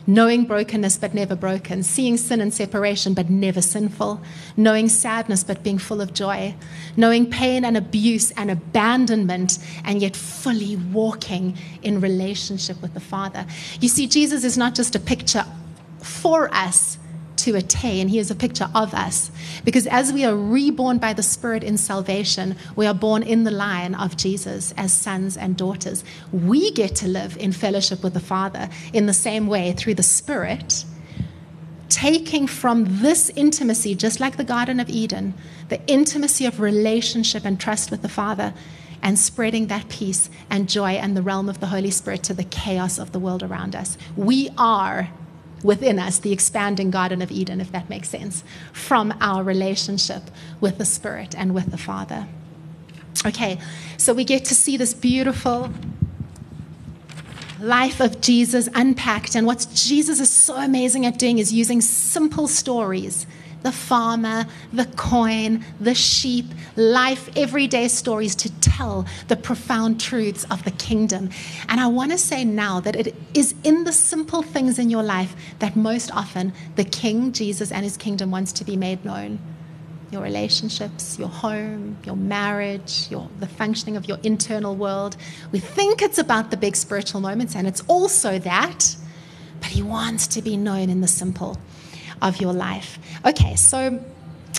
Knowing 0.07 0.45
brokenness 0.45 0.97
but 0.97 1.15
never 1.15 1.35
broken, 1.35 1.83
seeing 1.83 2.17
sin 2.17 2.41
and 2.41 2.53
separation 2.53 3.15
but 3.15 3.31
never 3.31 3.63
sinful, 3.63 4.21
knowing 4.57 4.89
sadness 4.89 5.45
but 5.45 5.63
being 5.63 5.79
full 5.79 6.01
of 6.01 6.13
joy, 6.13 6.55
knowing 6.97 7.29
pain 7.29 7.65
and 7.65 7.77
abuse 7.77 8.31
and 8.33 8.51
abandonment 8.51 9.59
and 9.85 10.03
yet 10.03 10.15
fully 10.17 10.77
walking 10.77 11.57
in 11.83 12.01
relationship 12.01 12.81
with 12.83 12.95
the 12.95 13.01
Father. 13.01 13.47
You 13.81 13.89
see, 13.89 14.07
Jesus 14.07 14.45
is 14.45 14.59
not 14.59 14.75
just 14.75 14.95
a 14.95 15.01
picture 15.01 15.45
for 16.01 16.53
us 16.55 16.99
to 17.45 17.57
attain, 17.57 18.09
He 18.09 18.19
is 18.19 18.31
a 18.31 18.35
picture 18.35 18.69
of 18.75 18.95
us. 18.95 19.31
Because 19.65 19.87
as 19.87 20.13
we 20.13 20.25
are 20.25 20.35
reborn 20.35 20.99
by 20.99 21.13
the 21.13 21.23
Spirit 21.23 21.63
in 21.63 21.77
salvation, 21.77 22.57
we 22.75 22.87
are 22.87 22.95
born 22.95 23.23
in 23.23 23.45
the 23.45 23.51
line 23.51 23.95
of 23.95 24.17
Jesus 24.17 24.73
as 24.77 24.93
sons 24.93 25.37
and 25.37 25.57
daughters. 25.57 26.05
We 26.33 26.73
get 26.73 26.97
to 26.97 27.09
live 27.09 27.37
in 27.37 27.53
fellowship 27.53 28.03
with 28.03 28.15
the 28.15 28.21
Father 28.21 28.71
in 28.93 29.07
the 29.07 29.13
same 29.13 29.47
way 29.47 29.73
through 29.73 29.95
the 29.95 30.03
Spirit, 30.03 30.87
taking 31.91 32.47
from 32.47 33.03
this 33.03 33.31
intimacy, 33.37 33.95
just 33.95 34.21
like 34.21 34.39
the 34.39 34.45
Garden 34.45 34.81
of 34.81 34.89
Eden, 34.89 35.35
the 35.69 35.87
intimacy 35.87 36.47
of 36.47 36.61
relationship 36.61 37.45
and 37.45 37.61
trust 37.61 37.91
with 37.91 38.01
the 38.03 38.09
Father. 38.09 38.55
And 39.03 39.19
spreading 39.19 39.67
that 39.67 39.91
peace 39.91 40.31
and 40.49 40.67
joy 40.67 40.93
and 40.93 41.15
the 41.15 41.21
realm 41.21 41.51
of 41.51 41.61
the 41.61 41.67
Holy 41.67 41.91
Spirit 41.91 42.23
to 42.23 42.33
the 42.33 42.45
chaos 42.45 42.99
of 42.99 43.13
the 43.13 43.19
world 43.19 43.43
around 43.43 43.77
us. 43.77 43.99
We 44.17 44.49
are 44.57 45.11
within 45.65 45.99
us, 45.99 46.19
the 46.19 46.31
expanding 46.31 46.93
Garden 46.93 47.21
of 47.21 47.33
Eden, 47.33 47.61
if 47.61 47.73
that 47.73 47.91
makes 47.91 48.11
sense, 48.11 48.45
from 48.73 49.13
our 49.21 49.43
relationship 49.43 50.31
with 50.61 50.79
the 50.79 50.85
Spirit 50.85 51.35
and 51.37 51.55
with 51.55 51.73
the 51.73 51.79
Father. 51.79 52.29
Okay, 53.27 53.59
so 53.97 54.13
we 54.13 54.25
get 54.25 54.45
to 54.45 54.55
see 54.55 54.77
this 54.77 54.95
beautiful 54.95 55.71
life 57.61 58.01
of 58.01 58.21
Jesus 58.21 58.69
unpacked. 58.75 59.35
And 59.35 59.47
what 59.47 59.67
Jesus 59.75 60.21
is 60.21 60.31
so 60.31 60.57
amazing 60.57 61.07
at 61.07 61.19
doing 61.19 61.39
is 61.39 61.53
using 61.53 61.81
simple 61.81 62.47
stories 62.47 63.27
the 63.65 63.73
farmer, 63.73 64.47
the 64.73 64.85
coin, 64.95 65.65
the 65.81 65.95
sheep, 65.95 66.45
life, 66.77 67.31
everyday 67.35 67.89
stories 67.89 68.35
to 68.37 68.53
tell 68.61 69.07
the 69.29 69.37
profound 69.37 69.99
truths 69.99 70.45
of 70.51 70.63
the 70.65 70.71
kingdom. 70.73 71.31
And 71.69 71.81
I 71.81 71.87
want 71.87 72.13
to 72.13 72.19
say 72.19 72.45
now 72.45 72.79
that 72.81 72.95
it 72.95 73.15
is 73.33 73.55
in 73.65 73.85
the 73.85 73.93
simple 73.93 74.43
things 74.43 74.79
in 74.79 74.91
your 74.91 75.03
life 75.03 75.35
that 75.61 75.77
most 75.77 76.15
often 76.15 76.53
the 76.77 76.85
King, 76.85 77.33
Jesus, 77.33 77.73
and 77.73 77.85
his 77.85 77.97
kingdom 77.97 78.31
wants 78.31 78.53
to 78.53 78.65
be 78.65 78.77
made 78.77 79.03
known. 79.03 79.39
Your 80.11 80.23
relationships, 80.23 81.19
your 81.19 81.29
home, 81.29 81.97
your 82.05 82.17
marriage, 82.17 83.09
your, 83.11 83.31
the 83.41 83.49
functioning 83.49 83.97
of 83.97 84.07
your 84.07 84.19
internal 84.23 84.77
world. 84.77 85.17
We 85.53 85.59
think 85.59 86.03
it's 86.03 86.19
about 86.19 86.51
the 86.51 86.59
big 86.59 86.77
spiritual 86.77 87.23
moments, 87.23 87.57
and 87.57 87.67
it's 87.67 87.81
also 87.89 88.39
that, 88.41 88.95
but 89.61 89.71
he 89.71 89.83
wants 89.83 90.27
to 90.29 90.43
be 90.43 90.59
known 90.59 90.91
in 90.91 91.01
the 91.01 91.09
simple 91.09 91.59
of 92.23 92.41
your 92.41 92.53
life. 92.53 92.99
Okay, 93.25 93.57
so 93.57 94.01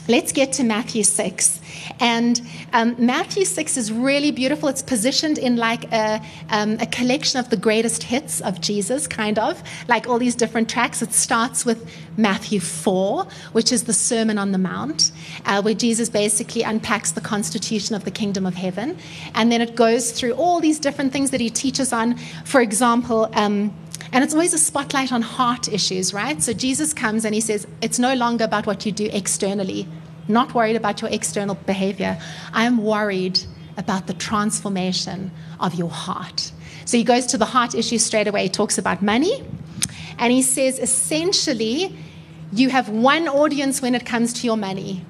let's 0.07 0.31
get 0.31 0.53
to 0.53 0.63
Matthew 0.63 1.03
6. 1.03 1.61
And 1.99 2.41
um, 2.73 2.95
Matthew 2.97 3.45
6 3.45 3.77
is 3.77 3.91
really 3.91 4.31
beautiful. 4.31 4.69
It's 4.69 4.81
positioned 4.81 5.37
in 5.37 5.55
like 5.55 5.91
a, 5.91 6.21
um, 6.49 6.77
a, 6.79 6.85
collection 6.85 7.39
of 7.39 7.49
the 7.49 7.57
greatest 7.57 8.03
hits 8.03 8.41
of 8.41 8.61
Jesus, 8.61 9.07
kind 9.07 9.39
of, 9.39 9.61
like 9.87 10.07
all 10.07 10.19
these 10.19 10.35
different 10.35 10.69
tracks. 10.69 11.01
It 11.01 11.13
starts 11.13 11.65
with 11.65 11.89
Matthew 12.17 12.59
4, 12.59 13.25
which 13.51 13.71
is 13.71 13.83
the 13.83 13.93
Sermon 13.93 14.37
on 14.37 14.51
the 14.51 14.57
Mount, 14.57 15.11
uh, 15.45 15.61
where 15.61 15.73
Jesus 15.73 16.09
basically 16.09 16.63
unpacks 16.63 17.11
the 17.11 17.21
constitution 17.21 17.95
of 17.95 18.05
the 18.05 18.11
kingdom 18.11 18.45
of 18.45 18.55
heaven. 18.55 18.97
And 19.33 19.51
then 19.51 19.61
it 19.61 19.75
goes 19.75 20.11
through 20.11 20.33
all 20.33 20.59
these 20.59 20.79
different 20.79 21.13
things 21.13 21.31
that 21.31 21.41
he 21.41 21.49
teaches 21.49 21.93
on. 21.93 22.17
For 22.45 22.61
example, 22.61 23.29
um, 23.33 23.73
and 24.11 24.23
it's 24.23 24.33
always 24.33 24.53
a 24.53 24.57
spotlight 24.57 25.11
on 25.11 25.21
heart 25.21 25.71
issues, 25.71 26.13
right? 26.13 26.41
So 26.41 26.53
Jesus 26.53 26.93
comes 26.93 27.25
and 27.25 27.33
he 27.33 27.41
says, 27.41 27.67
It's 27.81 27.99
no 27.99 28.13
longer 28.13 28.43
about 28.43 28.65
what 28.65 28.85
you 28.85 28.91
do 28.91 29.09
externally, 29.11 29.87
not 30.27 30.53
worried 30.53 30.75
about 30.75 31.01
your 31.01 31.11
external 31.11 31.55
behavior. 31.55 32.17
I 32.53 32.65
am 32.65 32.77
worried 32.77 33.39
about 33.77 34.07
the 34.07 34.13
transformation 34.13 35.31
of 35.59 35.75
your 35.75 35.89
heart. 35.89 36.51
So 36.85 36.97
he 36.97 37.03
goes 37.03 37.25
to 37.27 37.37
the 37.37 37.45
heart 37.45 37.75
issue 37.75 37.97
straight 37.97 38.27
away. 38.27 38.43
He 38.43 38.49
talks 38.49 38.77
about 38.77 39.01
money. 39.01 39.43
And 40.17 40.31
he 40.31 40.41
says, 40.41 40.79
essentially, 40.79 41.97
you 42.53 42.69
have 42.69 42.89
one 42.89 43.27
audience 43.27 43.81
when 43.81 43.95
it 43.95 44.05
comes 44.05 44.33
to 44.33 44.47
your 44.47 44.55
money. 44.55 45.03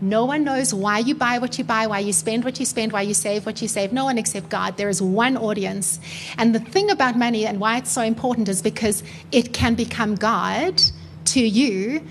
No 0.00 0.24
one 0.24 0.44
knows 0.44 0.72
why 0.72 0.98
you 0.98 1.14
buy 1.14 1.38
what 1.38 1.58
you 1.58 1.64
buy, 1.64 1.86
why 1.86 1.98
you 1.98 2.12
spend 2.12 2.44
what 2.44 2.58
you 2.58 2.64
spend, 2.64 2.92
why 2.92 3.02
you 3.02 3.12
save 3.12 3.44
what 3.44 3.60
you 3.60 3.68
save. 3.68 3.92
No 3.92 4.04
one 4.04 4.16
except 4.16 4.48
God. 4.48 4.76
There 4.76 4.88
is 4.88 5.02
one 5.02 5.36
audience. 5.36 6.00
And 6.38 6.54
the 6.54 6.60
thing 6.60 6.90
about 6.90 7.16
money 7.18 7.46
and 7.46 7.60
why 7.60 7.76
it's 7.78 7.92
so 7.92 8.00
important 8.02 8.48
is 8.48 8.62
because 8.62 9.02
it 9.30 9.52
can 9.52 9.74
become 9.74 10.14
God 10.14 10.80
to 11.26 11.40
you 11.40 12.02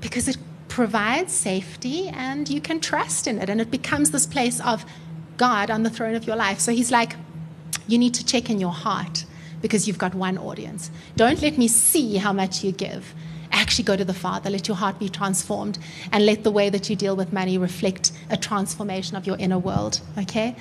because 0.00 0.28
it 0.28 0.36
provides 0.68 1.32
safety 1.32 2.08
and 2.08 2.48
you 2.48 2.60
can 2.60 2.80
trust 2.80 3.26
in 3.26 3.38
it. 3.38 3.48
And 3.48 3.60
it 3.60 3.70
becomes 3.70 4.10
this 4.10 4.26
place 4.26 4.60
of 4.60 4.84
God 5.38 5.70
on 5.70 5.82
the 5.84 5.90
throne 5.90 6.14
of 6.14 6.26
your 6.26 6.36
life. 6.36 6.60
So 6.60 6.72
he's 6.72 6.90
like, 6.90 7.16
you 7.86 7.96
need 7.96 8.12
to 8.14 8.24
check 8.24 8.50
in 8.50 8.60
your 8.60 8.72
heart 8.72 9.24
because 9.62 9.88
you've 9.88 9.98
got 9.98 10.14
one 10.14 10.36
audience. 10.36 10.90
Don't 11.16 11.40
let 11.40 11.56
me 11.56 11.66
see 11.66 12.16
how 12.16 12.32
much 12.32 12.62
you 12.62 12.72
give 12.72 13.14
actually 13.58 13.84
go 13.84 13.96
to 13.96 14.04
the 14.04 14.14
Father. 14.14 14.50
Let 14.50 14.68
your 14.68 14.76
heart 14.76 14.98
be 14.98 15.08
transformed 15.08 15.78
and 16.12 16.24
let 16.24 16.44
the 16.44 16.50
way 16.50 16.70
that 16.70 16.88
you 16.88 16.96
deal 16.96 17.16
with 17.16 17.32
money 17.32 17.58
reflect 17.58 18.12
a 18.30 18.36
transformation 18.36 19.16
of 19.16 19.26
your 19.26 19.36
inner 19.38 19.58
world. 19.58 20.00
Okay? 20.16 20.56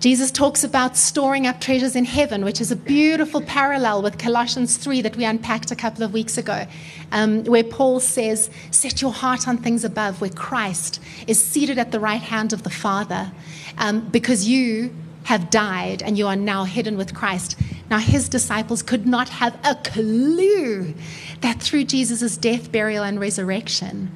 Jesus 0.00 0.30
talks 0.30 0.62
about 0.62 0.96
storing 0.96 1.48
up 1.48 1.60
treasures 1.60 1.96
in 1.96 2.04
heaven, 2.04 2.44
which 2.44 2.60
is 2.60 2.70
a 2.70 2.76
beautiful 2.76 3.40
parallel 3.42 4.00
with 4.00 4.16
Colossians 4.16 4.76
3 4.76 5.02
that 5.02 5.16
we 5.16 5.24
unpacked 5.24 5.72
a 5.72 5.76
couple 5.76 6.04
of 6.04 6.12
weeks 6.12 6.38
ago, 6.38 6.68
um, 7.10 7.42
where 7.44 7.64
Paul 7.64 7.98
says, 7.98 8.48
Set 8.70 9.02
your 9.02 9.12
heart 9.12 9.48
on 9.48 9.58
things 9.58 9.84
above, 9.84 10.20
where 10.20 10.30
Christ 10.30 11.00
is 11.26 11.44
seated 11.44 11.78
at 11.78 11.90
the 11.90 11.98
right 11.98 12.20
hand 12.20 12.52
of 12.52 12.62
the 12.62 12.70
Father, 12.70 13.32
um, 13.78 14.08
because 14.10 14.46
you 14.46 14.94
have 15.28 15.50
died 15.50 16.02
and 16.02 16.16
you 16.16 16.26
are 16.26 16.36
now 16.36 16.64
hidden 16.64 16.96
with 16.96 17.14
Christ. 17.14 17.54
Now, 17.90 17.98
his 17.98 18.30
disciples 18.30 18.82
could 18.82 19.06
not 19.06 19.28
have 19.28 19.58
a 19.62 19.74
clue 19.74 20.94
that 21.42 21.60
through 21.60 21.84
Jesus' 21.84 22.38
death, 22.38 22.72
burial, 22.72 23.04
and 23.04 23.20
resurrection, 23.20 24.10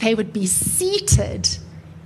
they 0.00 0.14
would 0.14 0.30
be 0.30 0.44
seated 0.44 1.48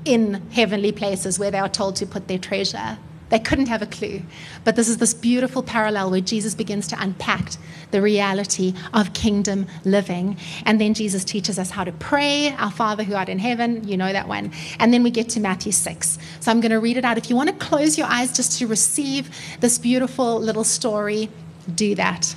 in 0.04 0.34
heavenly 0.52 0.92
places 0.92 1.40
where 1.40 1.50
they 1.50 1.58
are 1.58 1.68
told 1.68 1.96
to 1.96 2.06
put 2.06 2.28
their 2.28 2.38
treasure. 2.38 2.98
They 3.28 3.38
couldn't 3.40 3.66
have 3.66 3.83
a 3.83 3.87
clue. 3.87 4.23
But 4.64 4.76
this 4.76 4.88
is 4.88 4.99
this 4.99 5.12
beautiful 5.12 5.62
parallel 5.62 6.11
where 6.11 6.21
Jesus 6.21 6.54
begins 6.54 6.87
to 6.88 7.02
unpack 7.02 7.52
the 7.90 8.00
reality 8.00 8.75
of 8.95 9.12
kingdom 9.14 9.66
living. 9.85 10.37
And 10.64 10.80
then 10.80 10.95
Jesus 10.95 11.25
teaches 11.25 11.59
us 11.59 11.71
how 11.71 11.85
to 11.85 11.92
pray, 11.92 12.54
Our 12.56 12.71
Father 12.71 13.02
who 13.02 13.14
art 13.14 13.28
in 13.28 13.38
heaven, 13.38 13.87
you 13.87 13.97
know 13.97 14.12
that 14.12 14.28
one. 14.28 14.52
And 14.78 14.92
then 14.92 15.02
we 15.02 15.11
get 15.11 15.28
to 15.30 15.40
Matthew 15.40 15.73
6. 15.73 16.18
So 16.40 16.50
I'm 16.50 16.61
going 16.61 16.71
to 16.71 16.80
read 16.80 16.97
it 16.97 17.04
out. 17.04 17.18
If 17.18 17.28
you 17.28 17.37
want 17.37 17.49
to 17.49 17.56
close 17.56 17.99
your 17.99 18.06
eyes 18.06 18.35
just 18.35 18.59
to 18.59 18.66
receive 18.66 19.30
this 19.61 19.78
beautiful 19.78 20.38
little 20.40 20.64
story, 20.64 21.28
do 21.75 21.95
that. 21.97 22.37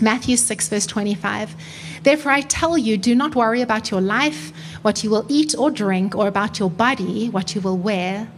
Matthew 0.00 0.36
6, 0.36 0.68
verse 0.68 0.86
25. 0.86 1.54
Therefore, 2.02 2.32
I 2.32 2.42
tell 2.42 2.76
you, 2.76 2.96
do 2.96 3.14
not 3.14 3.34
worry 3.34 3.62
about 3.62 3.90
your 3.90 4.00
life, 4.00 4.52
what 4.82 5.02
you 5.02 5.10
will 5.10 5.24
eat 5.28 5.54
or 5.56 5.70
drink, 5.70 6.14
or 6.14 6.28
about 6.28 6.58
your 6.58 6.70
body, 6.70 7.28
what 7.30 7.54
you 7.54 7.60
will 7.60 7.78
wear. 7.78 8.28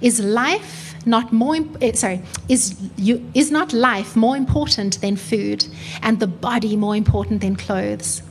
Is 0.00 0.20
life 0.20 0.85
not 1.06 1.32
more, 1.32 1.56
eh, 1.80 1.92
sorry, 1.92 2.22
is, 2.48 2.76
you, 2.96 3.24
is 3.34 3.50
not 3.50 3.72
life 3.72 4.16
more 4.16 4.36
important 4.36 5.00
than 5.00 5.16
food, 5.16 5.66
and 6.02 6.20
the 6.20 6.26
body 6.26 6.76
more 6.76 6.96
important 6.96 7.40
than 7.40 7.56
clothes? 7.56 8.22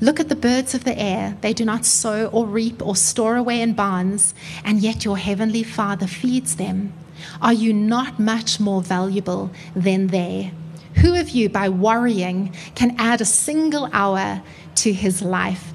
Look 0.00 0.18
at 0.18 0.28
the 0.28 0.36
birds 0.36 0.74
of 0.74 0.84
the 0.84 0.98
air. 0.98 1.36
They 1.40 1.52
do 1.52 1.64
not 1.64 1.84
sow 1.84 2.26
or 2.26 2.46
reap 2.46 2.84
or 2.84 2.96
store 2.96 3.36
away 3.36 3.60
in 3.60 3.74
barns, 3.74 4.34
and 4.64 4.80
yet 4.80 5.04
your 5.04 5.18
heavenly 5.18 5.62
Father 5.62 6.06
feeds 6.06 6.56
them. 6.56 6.92
Are 7.40 7.52
you 7.52 7.72
not 7.72 8.18
much 8.18 8.58
more 8.58 8.82
valuable 8.82 9.50
than 9.74 10.08
they? 10.08 10.52
Who 10.96 11.14
of 11.16 11.30
you, 11.30 11.48
by 11.48 11.68
worrying, 11.68 12.54
can 12.74 12.94
add 12.98 13.20
a 13.20 13.24
single 13.24 13.88
hour 13.92 14.42
to 14.76 14.92
his 14.92 15.22
life? 15.22 15.72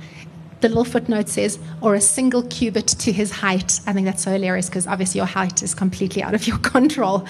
The 0.61 0.67
little 0.67 0.83
footnote 0.83 1.29
says, 1.29 1.57
or 1.81 1.95
a 1.95 2.01
single 2.01 2.43
cubit 2.43 2.87
to 2.87 3.11
his 3.11 3.31
height. 3.31 3.79
I 3.87 3.93
think 3.93 4.05
that's 4.05 4.23
so 4.23 4.31
hilarious 4.31 4.67
because 4.67 4.87
obviously 4.87 5.19
your 5.19 5.25
height 5.25 5.63
is 5.63 5.73
completely 5.73 6.21
out 6.21 6.33
of 6.33 6.47
your 6.47 6.57
control. 6.75 7.25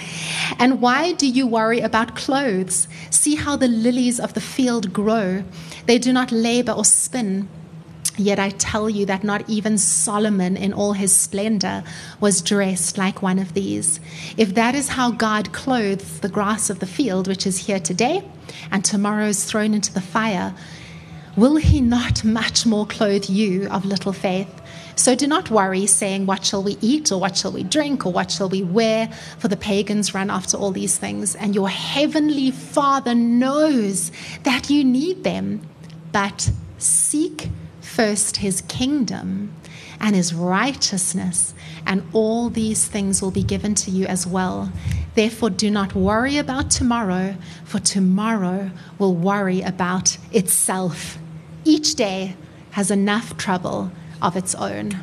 And 0.58 0.82
why 0.82 1.14
do 1.14 1.28
you 1.28 1.46
worry 1.46 1.80
about 1.80 2.16
clothes? 2.16 2.88
See 3.12 3.36
how 3.36 3.56
the 3.56 3.68
lilies 3.68 4.20
of 4.20 4.34
the 4.34 4.42
field 4.42 4.92
grow. 4.94 5.44
They 5.86 6.00
do 6.00 6.12
not 6.12 6.32
labor 6.32 6.72
or 6.72 6.86
spin. 6.86 7.48
Yet 8.20 8.38
I 8.38 8.50
tell 8.50 8.90
you 8.90 9.06
that 9.06 9.24
not 9.24 9.50
even 9.50 9.78
Solomon 9.78 10.58
in 10.58 10.74
all 10.74 10.92
his 10.92 11.16
splendor 11.16 11.86
was 12.20 12.42
dressed 12.42 12.98
like 12.98 13.22
one 13.22 13.40
of 13.40 13.54
these. 13.54 14.02
If 14.36 14.56
that 14.56 14.76
is 14.76 14.90
how 14.90 15.12
God 15.12 15.54
clothes 15.54 16.20
the 16.20 16.28
grass 16.28 16.70
of 16.70 16.80
the 16.80 16.86
field, 16.86 17.30
which 17.30 17.48
is 17.48 17.60
here 17.60 17.80
today 17.80 18.28
and 18.72 18.84
tomorrow 18.84 19.28
is 19.28 19.46
thrown 19.46 19.74
into 19.74 19.94
the 19.94 20.02
fire, 20.02 20.54
will 21.40 21.56
he 21.56 21.82
not 21.82 22.24
much 22.24 22.66
more 22.66 22.86
clothe 22.86 23.30
you 23.30 23.68
of 23.70 23.86
little 23.86 24.14
faith? 24.14 24.50
So 24.96 25.16
do 25.16 25.28
not 25.28 25.50
worry, 25.50 25.86
saying, 25.86 26.26
What 26.26 26.44
shall 26.44 26.62
we 26.62 26.78
eat, 26.82 27.12
or 27.12 27.20
what 27.20 27.38
shall 27.38 27.54
we 27.54 27.64
drink, 27.64 28.06
or 28.06 28.12
what 28.12 28.30
shall 28.30 28.50
we 28.50 28.64
wear? 28.64 29.08
For 29.38 29.48
the 29.48 29.56
pagans 29.56 30.14
run 30.14 30.30
after 30.30 30.58
all 30.58 30.72
these 30.72 30.98
things, 30.98 31.36
and 31.36 31.56
your 31.56 31.70
heavenly 31.70 32.52
Father 32.52 33.16
knows 33.16 34.12
that 34.44 34.70
you 34.70 34.84
need 34.84 35.24
them. 35.24 35.62
But 36.12 36.52
seek 36.80 37.50
first 37.80 38.38
his 38.38 38.62
kingdom 38.62 39.54
and 40.02 40.16
his 40.16 40.34
righteousness, 40.34 41.54
and 41.86 42.04
all 42.12 42.50
these 42.50 42.86
things 42.88 43.22
will 43.22 43.32
be 43.32 43.44
given 43.44 43.76
to 43.76 43.92
you 43.92 44.06
as 44.06 44.28
well. 44.28 44.72
Therefore, 45.16 45.50
do 45.50 45.72
not 45.72 45.96
worry 45.96 46.38
about 46.38 46.72
tomorrow, 46.72 47.36
for 47.64 47.80
tomorrow 47.80 48.72
will 48.98 49.16
worry 49.16 49.62
about 49.62 50.18
itself. 50.32 51.18
Each 51.64 51.96
day 51.96 52.36
has 52.72 52.92
enough 52.92 53.38
trouble 53.38 53.92
of 54.22 54.36
its 54.36 54.56
own. 54.56 55.00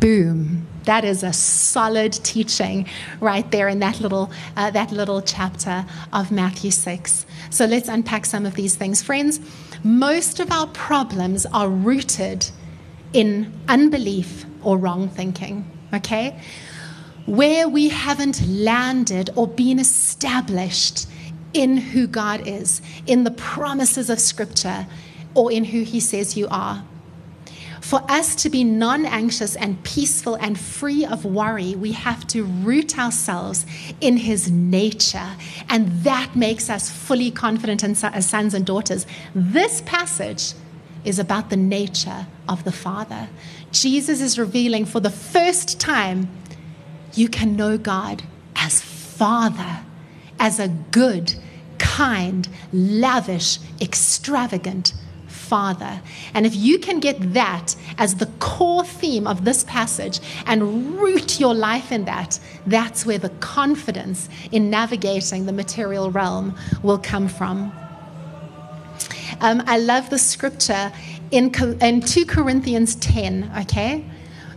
Boom. 0.00 0.66
That 0.84 1.04
is 1.04 1.22
a 1.22 1.32
solid 1.32 2.12
teaching 2.12 2.86
right 3.20 3.50
there 3.50 3.68
in 3.68 3.78
that 3.78 4.00
little, 4.00 4.30
uh, 4.56 4.70
that 4.72 4.92
little 4.92 5.22
chapter 5.22 5.86
of 6.12 6.30
Matthew 6.30 6.70
6. 6.70 7.24
So 7.48 7.64
let's 7.64 7.88
unpack 7.88 8.26
some 8.26 8.44
of 8.44 8.54
these 8.54 8.74
things. 8.74 9.02
Friends, 9.02 9.40
most 9.82 10.40
of 10.40 10.52
our 10.52 10.66
problems 10.66 11.46
are 11.46 11.68
rooted 11.68 12.50
in 13.14 13.52
unbelief 13.68 14.44
or 14.62 14.76
wrong 14.76 15.08
thinking, 15.08 15.70
okay? 15.94 16.38
Where 17.24 17.66
we 17.66 17.88
haven't 17.88 18.46
landed 18.46 19.30
or 19.36 19.48
been 19.48 19.78
established 19.78 21.06
in 21.54 21.76
who 21.76 22.06
God 22.06 22.46
is, 22.46 22.82
in 23.06 23.24
the 23.24 23.30
promises 23.30 24.10
of 24.10 24.20
Scripture, 24.20 24.86
or 25.34 25.50
in 25.50 25.64
who 25.64 25.82
He 25.82 26.00
says 26.00 26.36
you 26.36 26.46
are. 26.50 26.84
For 27.80 28.02
us 28.10 28.34
to 28.36 28.48
be 28.48 28.64
non 28.64 29.04
anxious 29.04 29.56
and 29.56 29.82
peaceful 29.84 30.36
and 30.36 30.58
free 30.58 31.04
of 31.04 31.26
worry, 31.26 31.74
we 31.74 31.92
have 31.92 32.26
to 32.28 32.42
root 32.42 32.98
ourselves 32.98 33.66
in 34.00 34.16
His 34.16 34.50
nature. 34.50 35.36
And 35.68 35.88
that 36.02 36.34
makes 36.34 36.70
us 36.70 36.90
fully 36.90 37.30
confident 37.30 37.84
as 37.84 38.26
sons 38.26 38.54
and 38.54 38.64
daughters. 38.64 39.06
This 39.34 39.82
passage 39.82 40.54
is 41.04 41.18
about 41.18 41.50
the 41.50 41.58
nature 41.58 42.26
of 42.48 42.64
the 42.64 42.72
Father. 42.72 43.28
Jesus 43.70 44.22
is 44.22 44.38
revealing 44.38 44.86
for 44.86 45.00
the 45.00 45.10
first 45.10 45.78
time 45.78 46.30
you 47.12 47.28
can 47.28 47.54
know 47.54 47.76
God 47.76 48.22
as 48.56 48.80
Father, 48.80 49.80
as 50.40 50.58
a 50.58 50.68
good, 50.68 51.34
kind, 51.78 52.48
lavish, 52.72 53.58
extravagant 53.80 54.94
Father. 55.26 56.00
And 56.32 56.46
if 56.46 56.56
you 56.56 56.78
can 56.78 57.00
get 57.00 57.34
that 57.34 57.76
as 57.98 58.16
the 58.16 58.26
core 58.40 58.84
theme 58.84 59.26
of 59.26 59.44
this 59.44 59.62
passage 59.64 60.20
and 60.46 60.98
root 60.98 61.38
your 61.38 61.54
life 61.54 61.92
in 61.92 62.06
that, 62.06 62.40
that's 62.66 63.04
where 63.04 63.18
the 63.18 63.28
confidence 63.40 64.28
in 64.52 64.70
navigating 64.70 65.46
the 65.46 65.52
material 65.52 66.10
realm 66.10 66.56
will 66.82 66.98
come 66.98 67.28
from. 67.28 67.72
Um, 69.40 69.62
I 69.66 69.78
love 69.78 70.10
the 70.10 70.18
scripture 70.18 70.90
in, 71.30 71.52
in 71.80 72.00
2 72.00 72.26
Corinthians 72.26 72.94
10, 72.96 73.52
okay? 73.60 74.04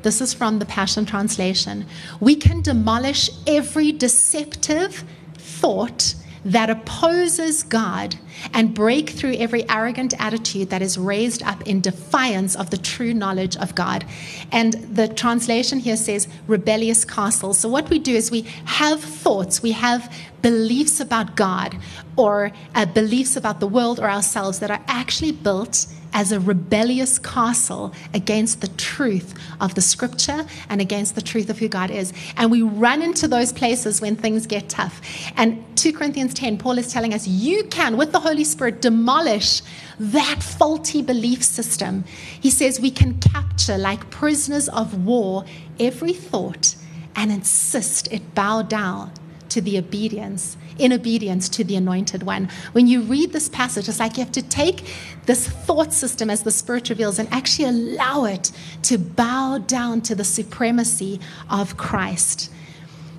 This 0.04 0.22
is 0.22 0.34
from 0.34 0.60
the 0.60 0.66
Passion 0.66 1.06
Translation. 1.06 1.86
We 2.20 2.36
can 2.36 2.62
demolish 2.62 3.30
every 3.46 3.92
deceptive 3.92 5.04
thought 5.36 6.16
that 6.48 6.70
opposes 6.70 7.62
God 7.62 8.16
and 8.54 8.74
break 8.74 9.10
through 9.10 9.34
every 9.36 9.68
arrogant 9.70 10.14
attitude 10.20 10.70
that 10.70 10.82
is 10.82 10.98
raised 10.98 11.44
up 11.44 11.62
in 11.68 11.82
defiance 11.82 12.56
of 12.56 12.70
the 12.70 12.78
true 12.78 13.14
knowledge 13.14 13.56
of 13.58 13.76
God. 13.76 14.06
And 14.52 14.74
the 14.96 15.08
translation 15.08 15.80
here 15.80 15.98
says 15.98 16.28
rebellious 16.48 17.06
castles. 17.06 17.58
So, 17.58 17.70
what 17.70 17.90
we 17.90 18.00
do 18.00 18.14
is 18.14 18.32
we 18.32 18.42
have 18.66 19.02
thoughts, 19.02 19.62
we 19.62 19.72
have 19.72 20.14
beliefs 20.42 21.00
about 21.00 21.36
God 21.36 21.78
or 22.16 22.52
uh, 22.76 22.86
beliefs 22.86 23.36
about 23.36 23.60
the 23.60 23.68
world 23.68 24.00
or 24.00 24.10
ourselves 24.10 24.60
that 24.60 24.72
are 24.72 24.84
actually 24.88 25.32
built 25.32 25.88
as 26.14 26.32
a 26.32 26.40
rebellious 26.40 27.20
castle 27.20 27.94
against 28.14 28.62
the 28.62 28.68
truth 28.70 29.34
of 29.62 29.76
the 29.76 29.82
scripture 29.82 30.46
and 30.70 30.82
against 30.82 31.16
the 31.16 31.22
truth 31.22 31.50
of 31.50 31.60
who 31.60 31.68
God 31.68 31.92
is. 31.92 32.14
And 32.38 32.50
we 32.50 32.62
run 32.62 33.02
into 33.02 33.28
those 33.28 33.54
places 33.54 34.02
when 34.02 34.16
things 34.16 34.48
get 34.48 34.70
tough. 34.70 35.02
And 35.36 35.64
2 35.78 35.94
Corinthians 35.94 36.34
10, 36.34 36.58
Paul 36.58 36.80
is 36.80 36.92
telling 36.92 37.14
us 37.14 37.28
you 37.28 37.66
can, 37.66 37.98
with 37.98 38.12
the 38.14 38.20
Holy 38.28 38.44
Spirit, 38.44 38.82
demolish 38.82 39.62
that 40.00 40.44
faulty 40.44 41.02
belief 41.02 41.42
system. 41.42 42.04
He 42.42 42.50
says 42.50 42.78
we 42.78 42.92
can 42.92 43.20
capture, 43.20 43.78
like 43.78 44.10
prisoners 44.10 44.68
of 44.68 45.06
war, 45.06 45.46
every 45.80 46.12
thought 46.12 46.76
and 47.16 47.32
insist 47.32 48.12
it 48.12 48.36
bow 48.36 48.64
down 48.64 49.14
to 49.48 49.62
the 49.62 49.78
obedience, 49.78 50.58
in 50.78 50.92
obedience 50.92 51.48
to 51.48 51.64
the 51.64 51.78
anointed 51.78 52.24
one. 52.24 52.50
When 52.74 52.86
you 52.86 53.02
read 53.02 53.32
this 53.32 53.48
passage, 53.48 53.88
it's 53.88 54.02
like 54.02 54.18
you 54.18 54.24
have 54.26 54.34
to 54.34 54.42
take 54.42 54.94
this 55.26 55.48
thought 55.48 55.94
system 55.94 56.30
as 56.30 56.44
the 56.44 56.52
Spirit 56.52 56.90
reveals 56.90 57.20
and 57.20 57.30
actually 57.32 57.70
allow 57.70 58.26
it 58.26 58.52
to 58.84 58.98
bow 58.98 59.58
down 59.66 60.02
to 60.02 60.16
the 60.16 60.26
supremacy 60.26 61.22
of 61.50 61.78
Christ. 61.78 62.52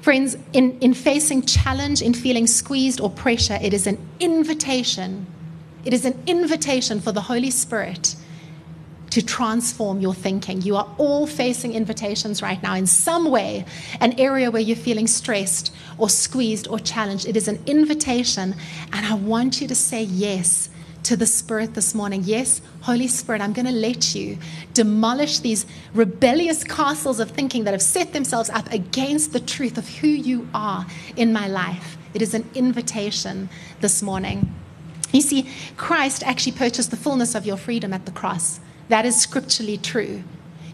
Friends, 0.09 0.39
in, 0.55 0.79
in 0.79 0.95
facing 0.95 1.43
challenge, 1.43 2.01
in 2.01 2.15
feeling 2.15 2.47
squeezed 2.47 2.99
or 2.99 3.11
pressure, 3.11 3.59
it 3.61 3.75
is 3.75 3.87
an 3.87 3.99
invitation. 4.21 5.27
It 5.85 5.93
is 5.93 6.07
an 6.07 6.19
invitation 6.27 6.99
for 6.99 7.13
the 7.13 7.21
Holy 7.21 7.51
Spirit 7.51 8.17
to 9.11 9.21
transform 9.21 10.01
your 10.01 10.15
thinking. 10.15 10.63
You 10.63 10.77
are 10.77 10.89
all 10.97 11.27
facing 11.27 11.75
invitations 11.75 12.41
right 12.41 12.63
now 12.63 12.75
in 12.75 12.87
some 12.87 13.31
way, 13.31 13.67
an 14.01 14.19
area 14.19 14.51
where 14.51 14.63
you're 14.63 14.77
feeling 14.77 15.07
stressed 15.07 15.75
or 15.99 16.09
squeezed 16.09 16.69
or 16.69 16.79
challenged. 16.79 17.27
It 17.27 17.37
is 17.37 17.47
an 17.47 17.63
invitation, 17.67 18.55
and 18.95 19.05
I 19.05 19.13
want 19.13 19.61
you 19.61 19.69
to 19.69 19.75
say 19.75 20.05
yes 20.05 20.71
to 21.05 21.17
the 21.17 21.27
Spirit 21.27 21.75
this 21.75 21.95
morning. 21.95 22.23
Yes, 22.25 22.61
Holy 22.83 23.09
Spirit, 23.09 23.41
I'm 23.41 23.53
going 23.53 23.67
to 23.67 23.73
let 23.73 24.15
you 24.15 24.39
demolish 24.75 25.39
these 25.39 25.67
rebellious 25.95 26.65
castles 26.65 27.21
of 27.21 27.31
thinking 27.31 27.65
that 27.65 27.73
have 27.73 27.83
set 27.83 28.13
themselves 28.13 28.51
up 28.51 28.71
against 28.73 29.33
the 29.33 29.41
truth 29.41 29.79
of 29.79 29.89
who 29.99 30.09
you 30.09 30.49
are 30.53 30.87
in 31.17 31.33
my 31.33 31.47
life. 31.49 31.97
It 32.15 32.23
is 32.23 32.35
an 32.35 32.49
invitation 32.55 33.49
this 33.81 34.03
morning. 34.03 34.55
You 35.13 35.21
see, 35.21 35.49
Christ 35.77 36.23
actually 36.25 36.53
purchased 36.53 36.91
the 36.91 36.97
fullness 36.97 37.35
of 37.35 37.47
your 37.47 37.57
freedom 37.57 37.93
at 37.93 38.05
the 38.05 38.13
cross. 38.13 38.61
That 38.89 39.07
is 39.07 39.21
scripturally 39.21 39.79
true. 39.79 40.23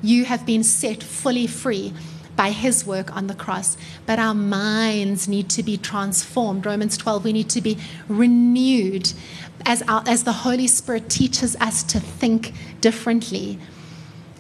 You 0.02 0.24
have 0.24 0.44
been 0.44 0.64
set 0.64 1.02
fully 1.02 1.46
free 1.46 1.92
by 2.36 2.50
his 2.50 2.86
work 2.86 3.14
on 3.14 3.26
the 3.26 3.34
cross. 3.34 3.76
But 4.06 4.18
our 4.18 4.34
minds 4.34 5.28
need 5.28 5.48
to 5.50 5.62
be 5.62 5.76
transformed. 5.76 6.66
Romans 6.66 6.96
12, 6.96 7.24
we 7.24 7.32
need 7.32 7.50
to 7.50 7.60
be 7.60 7.78
renewed 8.08 9.12
as, 9.66 9.82
our, 9.82 10.02
as 10.06 10.24
the 10.24 10.32
Holy 10.32 10.66
Spirit 10.66 11.08
teaches 11.08 11.56
us 11.56 11.82
to 11.84 12.00
think 12.00 12.52
differently. 12.80 13.58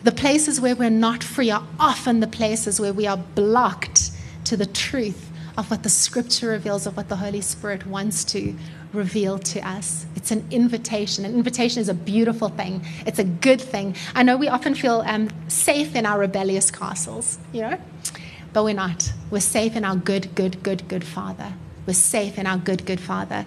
The 0.02 0.12
places 0.12 0.60
where 0.60 0.76
we're 0.76 0.90
not 0.90 1.22
free 1.22 1.50
are 1.50 1.66
often 1.80 2.20
the 2.20 2.26
places 2.26 2.80
where 2.80 2.92
we 2.92 3.06
are 3.06 3.16
blocked 3.16 4.10
to 4.44 4.56
the 4.56 4.66
truth 4.66 5.30
of 5.56 5.70
what 5.70 5.82
the 5.82 5.88
scripture 5.88 6.48
reveals, 6.48 6.86
of 6.86 6.96
what 6.96 7.08
the 7.08 7.16
Holy 7.16 7.40
Spirit 7.40 7.86
wants 7.86 8.24
to 8.24 8.54
reveal 8.92 9.38
to 9.38 9.66
us. 9.66 10.06
It's 10.16 10.30
an 10.30 10.46
invitation. 10.50 11.24
An 11.24 11.34
invitation 11.34 11.80
is 11.80 11.88
a 11.88 11.94
beautiful 11.94 12.48
thing, 12.48 12.84
it's 13.06 13.18
a 13.18 13.24
good 13.24 13.60
thing. 13.60 13.96
I 14.14 14.22
know 14.22 14.36
we 14.36 14.48
often 14.48 14.74
feel 14.74 15.02
um, 15.06 15.30
safe 15.48 15.94
in 15.94 16.06
our 16.06 16.18
rebellious 16.18 16.70
castles, 16.70 17.38
you 17.52 17.62
know, 17.62 17.78
but 18.52 18.64
we're 18.64 18.74
not. 18.74 19.12
We're 19.30 19.40
safe 19.40 19.76
in 19.76 19.84
our 19.84 19.96
good, 19.96 20.34
good, 20.34 20.62
good, 20.62 20.88
good 20.88 21.04
Father. 21.04 21.52
We're 21.86 21.94
safe 21.94 22.38
in 22.38 22.46
our 22.46 22.58
good, 22.58 22.86
good 22.86 23.00
Father. 23.00 23.44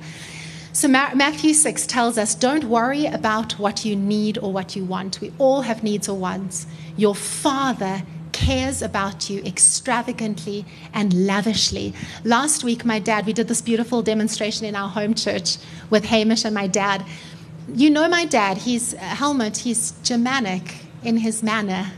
So, 0.73 0.87
Matthew 0.87 1.55
6 1.55 1.87
tells 1.87 2.19
us 2.19 2.35
don't 2.35 2.65
worry 2.65 3.07
about 3.07 3.53
what 3.53 3.83
you 3.83 3.95
need 3.95 4.37
or 4.37 4.53
what 4.53 4.75
you 4.75 4.85
want. 4.85 5.19
We 5.19 5.33
all 5.39 5.61
have 5.61 5.81
needs 5.81 6.07
or 6.07 6.15
wants. 6.15 6.67
Your 6.95 7.15
Father 7.15 8.03
cares 8.37 8.83
about 8.83 9.31
you 9.31 9.41
extravagantly 9.43 10.63
and 10.93 11.25
lavishly. 11.25 11.91
Last 12.23 12.63
week, 12.63 12.85
my 12.85 12.99
dad, 12.99 13.25
we 13.25 13.33
did 13.33 13.47
this 13.47 13.61
beautiful 13.61 14.03
demonstration 14.03 14.67
in 14.67 14.75
our 14.75 14.89
home 14.89 15.15
church 15.15 15.57
with 15.89 16.05
Hamish 16.05 16.45
and 16.45 16.53
my 16.53 16.67
dad. 16.67 17.03
You 17.73 17.89
know 17.89 18.07
my 18.07 18.25
dad, 18.25 18.59
he's 18.59 18.93
uh, 18.93 18.99
Helmut, 18.99 19.57
he's 19.57 19.91
Germanic 20.03 20.75
in 21.03 21.17
his 21.17 21.41
manner. 21.41 21.91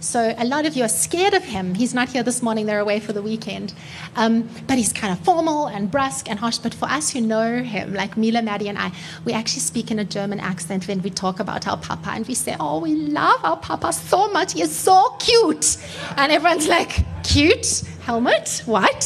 So 0.00 0.34
a 0.36 0.44
lot 0.44 0.66
of 0.66 0.76
you 0.76 0.84
are 0.84 0.88
scared 0.88 1.34
of 1.34 1.44
him. 1.44 1.74
He's 1.74 1.94
not 1.94 2.08
here 2.08 2.22
this 2.22 2.42
morning, 2.42 2.66
they're 2.66 2.80
away 2.80 3.00
for 3.00 3.12
the 3.12 3.22
weekend. 3.22 3.74
Um, 4.16 4.48
but 4.66 4.76
he's 4.78 4.92
kind 4.92 5.12
of 5.12 5.24
formal 5.24 5.66
and 5.66 5.90
brusque 5.90 6.28
and 6.28 6.38
harsh. 6.38 6.58
But 6.58 6.74
for 6.74 6.86
us 6.86 7.10
who 7.10 7.20
know 7.20 7.62
him, 7.62 7.94
like 7.94 8.16
Mila, 8.16 8.42
Maddie, 8.42 8.68
and 8.68 8.78
I, 8.78 8.92
we 9.24 9.32
actually 9.32 9.60
speak 9.60 9.90
in 9.90 9.98
a 9.98 10.04
German 10.04 10.40
accent 10.40 10.88
when 10.88 11.02
we 11.02 11.10
talk 11.10 11.40
about 11.40 11.66
our 11.66 11.76
papa. 11.76 12.10
And 12.10 12.26
we 12.26 12.34
say, 12.34 12.56
Oh, 12.60 12.80
we 12.80 12.94
love 12.94 13.44
our 13.44 13.56
papa 13.56 13.92
so 13.92 14.30
much. 14.32 14.52
He 14.52 14.62
is 14.62 14.74
so 14.74 15.16
cute. 15.18 15.76
And 16.16 16.32
everyone's 16.32 16.68
like, 16.68 17.04
Cute? 17.22 17.82
Helmut? 18.02 18.62
What? 18.66 19.02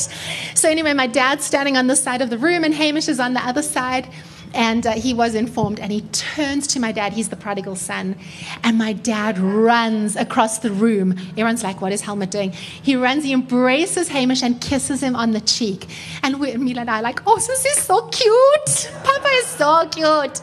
So, 0.55 0.69
anyway, 0.69 0.93
my 0.93 1.07
dad's 1.07 1.45
standing 1.45 1.79
on 1.79 1.87
this 1.87 2.03
side 2.03 2.21
of 2.21 2.29
the 2.29 2.37
room, 2.37 2.65
and 2.65 2.75
Hamish 2.75 3.09
is 3.09 3.19
on 3.19 3.33
the 3.33 3.41
other 3.41 3.63
side. 3.63 4.07
And 4.55 4.87
uh, 4.87 4.93
he 4.93 5.15
was 5.15 5.35
informed, 5.35 5.79
and 5.81 5.93
he 5.93 6.03
turns 6.13 6.67
to 6.69 6.81
my 6.81 6.93
dad. 6.93 7.13
He's 7.13 7.29
the 7.29 7.37
prodigal 7.37 7.77
son. 7.77 8.17
And 8.63 8.79
my 8.79 8.93
dad 8.93 9.39
runs 9.39 10.17
across 10.17 10.59
the 10.59 10.71
room. 10.71 11.13
Everyone's 11.31 11.63
like, 11.63 11.81
What 11.81 11.93
is 11.93 12.01
Helmut 12.01 12.31
doing? 12.31 12.51
He 12.51 12.97
runs, 12.97 13.25
he 13.25 13.33
embraces 13.33 14.09
Hamish 14.09 14.43
and 14.43 14.61
kisses 14.61 15.03
him 15.03 15.15
on 15.15 15.33
the 15.33 15.41
cheek. 15.41 15.87
And 16.23 16.41
we, 16.41 16.57
Mila 16.57 16.83
and 16.83 16.91
I 16.91 16.99
are 16.99 17.03
like, 17.03 17.21
Oh, 17.27 17.37
this 17.37 17.65
is 17.65 17.77
so 17.85 18.09
cute. 18.09 18.91
Papa 19.05 19.29
is 19.29 19.47
so 19.47 19.89
cute. 19.89 20.41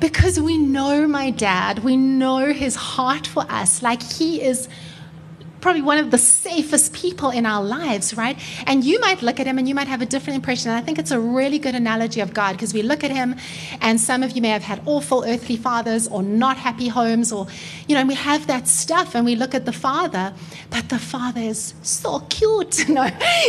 Because 0.00 0.38
we 0.40 0.58
know 0.58 1.06
my 1.08 1.30
dad, 1.30 1.80
we 1.80 1.96
know 1.96 2.52
his 2.52 2.74
heart 2.76 3.26
for 3.26 3.44
us. 3.50 3.82
Like, 3.82 4.02
he 4.02 4.42
is 4.42 4.68
probably 5.66 5.82
one 5.82 5.98
of 5.98 6.12
the 6.12 6.18
safest 6.18 6.92
people 6.92 7.30
in 7.30 7.44
our 7.44 7.60
lives, 7.60 8.16
right? 8.16 8.38
And 8.68 8.84
you 8.84 9.00
might 9.00 9.20
look 9.20 9.40
at 9.40 9.48
him 9.48 9.58
and 9.58 9.68
you 9.68 9.74
might 9.74 9.88
have 9.88 10.00
a 10.00 10.06
different 10.06 10.36
impression. 10.36 10.70
And 10.70 10.78
I 10.78 10.80
think 10.80 10.96
it's 10.96 11.10
a 11.10 11.18
really 11.18 11.58
good 11.58 11.74
analogy 11.74 12.20
of 12.20 12.32
God 12.32 12.52
because 12.52 12.72
we 12.72 12.82
look 12.82 13.02
at 13.02 13.10
him, 13.10 13.34
and 13.80 14.00
some 14.00 14.22
of 14.22 14.36
you 14.36 14.42
may 14.42 14.50
have 14.50 14.62
had 14.62 14.80
awful 14.86 15.24
earthly 15.24 15.56
fathers 15.56 16.06
or 16.06 16.22
not 16.22 16.56
happy 16.56 16.86
homes, 16.86 17.32
or, 17.32 17.48
you 17.88 17.96
know, 17.96 18.00
and 18.00 18.08
we 18.08 18.14
have 18.14 18.46
that 18.46 18.68
stuff 18.68 19.16
and 19.16 19.24
we 19.24 19.34
look 19.34 19.56
at 19.56 19.64
the 19.64 19.72
father, 19.72 20.32
but 20.70 20.88
the 20.88 21.00
father 21.00 21.40
is 21.40 21.74
so 21.82 22.20
cute. 22.28 22.88
no, 22.98 23.02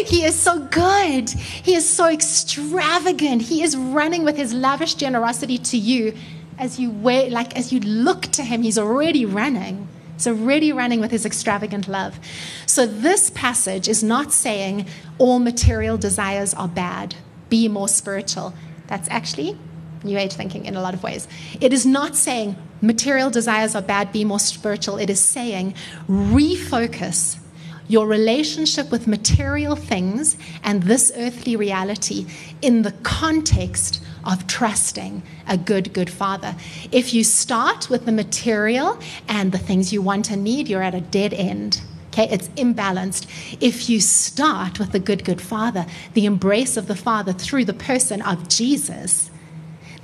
he 0.08 0.24
is 0.26 0.34
so 0.34 0.58
good. 0.72 1.30
He 1.30 1.76
is 1.76 1.88
so 1.88 2.10
extravagant. 2.10 3.44
He 3.44 3.62
is 3.62 3.78
running 3.78 4.24
with 4.24 4.38
his 4.38 4.56
lavish 4.56 4.96
generosity 4.96 5.60
to 5.60 5.78
you 5.78 6.16
as 6.58 6.80
you 6.80 6.90
wait, 6.90 7.32
like 7.32 7.56
as 7.56 7.72
you 7.72 7.80
look 7.82 8.24
to 8.24 8.44
him, 8.44 8.64
he's 8.64 8.80
already 8.80 9.24
running. 9.24 9.88
So, 10.18 10.32
already 10.32 10.74
running 10.74 11.00
with 11.00 11.12
his 11.12 11.26
extravagant 11.26 11.88
love. 11.88 12.20
So, 12.66 12.86
this 12.86 13.30
passage 13.30 13.88
is 13.88 14.04
not 14.04 14.32
saying 14.32 14.88
all 15.18 15.40
material 15.40 15.98
desires 15.98 16.54
are 16.54 16.68
bad, 16.68 17.16
be 17.50 17.68
more 17.68 17.88
spiritual. 17.88 18.54
That's 18.88 19.08
actually 19.10 19.58
New 20.04 20.18
Age 20.18 20.34
thinking 20.34 20.66
in 20.66 20.76
a 20.76 20.82
lot 20.82 20.94
of 20.94 21.04
ways. 21.04 21.28
It 21.62 21.74
is 21.74 21.86
not 21.86 22.16
saying 22.16 22.56
material 22.82 23.30
desires 23.30 23.76
are 23.76 23.82
bad, 23.82 24.12
be 24.12 24.24
more 24.24 24.40
spiritual. 24.40 24.98
It 24.98 25.10
is 25.10 25.20
saying 25.20 25.76
refocus 26.08 27.40
your 27.88 28.08
relationship 28.08 28.92
with 28.92 29.08
material 29.08 29.76
things 29.76 30.38
and 30.64 30.84
this 30.84 31.12
earthly 31.16 31.56
reality 31.56 32.26
in 32.62 32.82
the 32.82 32.92
context 33.04 34.04
of 34.28 34.46
trusting 34.46 35.24
a 35.48 35.58
good, 35.58 35.94
good 35.94 36.10
father. 36.10 36.56
If 36.92 37.14
you 37.14 37.24
start 37.24 37.90
with 37.90 38.06
the 38.06 38.12
material 38.12 39.00
and 39.28 39.52
the 39.52 39.58
things 39.58 39.94
you 39.94 40.02
want 40.02 40.30
and 40.30 40.44
need, 40.44 40.68
you're 40.68 40.84
at 40.84 40.94
a 40.94 41.02
dead 41.02 41.34
end. 41.34 41.82
Okay, 42.10 42.28
it's 42.30 42.50
imbalanced. 42.50 43.28
If 43.62 43.90
you 43.90 44.02
start 44.02 44.80
with 44.80 44.92
the 44.92 45.00
good, 45.00 45.24
good 45.24 45.40
father, 45.40 45.86
the 46.14 46.26
embrace 46.26 46.76
of 46.76 46.88
the 46.88 46.96
father 46.96 47.32
through 47.32 47.66
the 47.66 47.74
person 47.74 48.22
of 48.22 48.50
Jesus, 48.50 49.32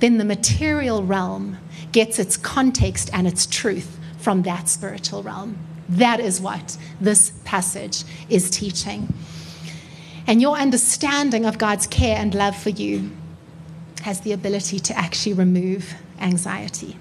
then 0.00 0.16
the 0.16 0.24
material 0.24 1.04
realm 1.04 1.58
gets 1.92 2.18
its 2.18 2.36
context 2.36 3.10
and 3.12 3.26
its 3.26 3.46
truth 3.46 3.98
from 4.16 4.42
that 4.42 4.68
spiritual 4.68 5.22
realm. 5.22 5.58
That 5.88 6.18
is 6.18 6.40
what 6.40 6.78
this 6.98 7.32
passage 7.44 8.04
is 8.30 8.48
teaching. 8.48 9.12
And 10.26 10.40
your 10.40 10.56
understanding 10.56 11.44
of 11.44 11.58
God's 11.58 11.86
care 11.86 12.16
and 12.16 12.34
love 12.34 12.56
for 12.56 12.70
you 12.70 13.10
has 14.04 14.20
the 14.20 14.32
ability 14.32 14.78
to 14.78 14.94
actually 14.98 15.32
remove 15.32 15.94
anxiety. 16.20 16.94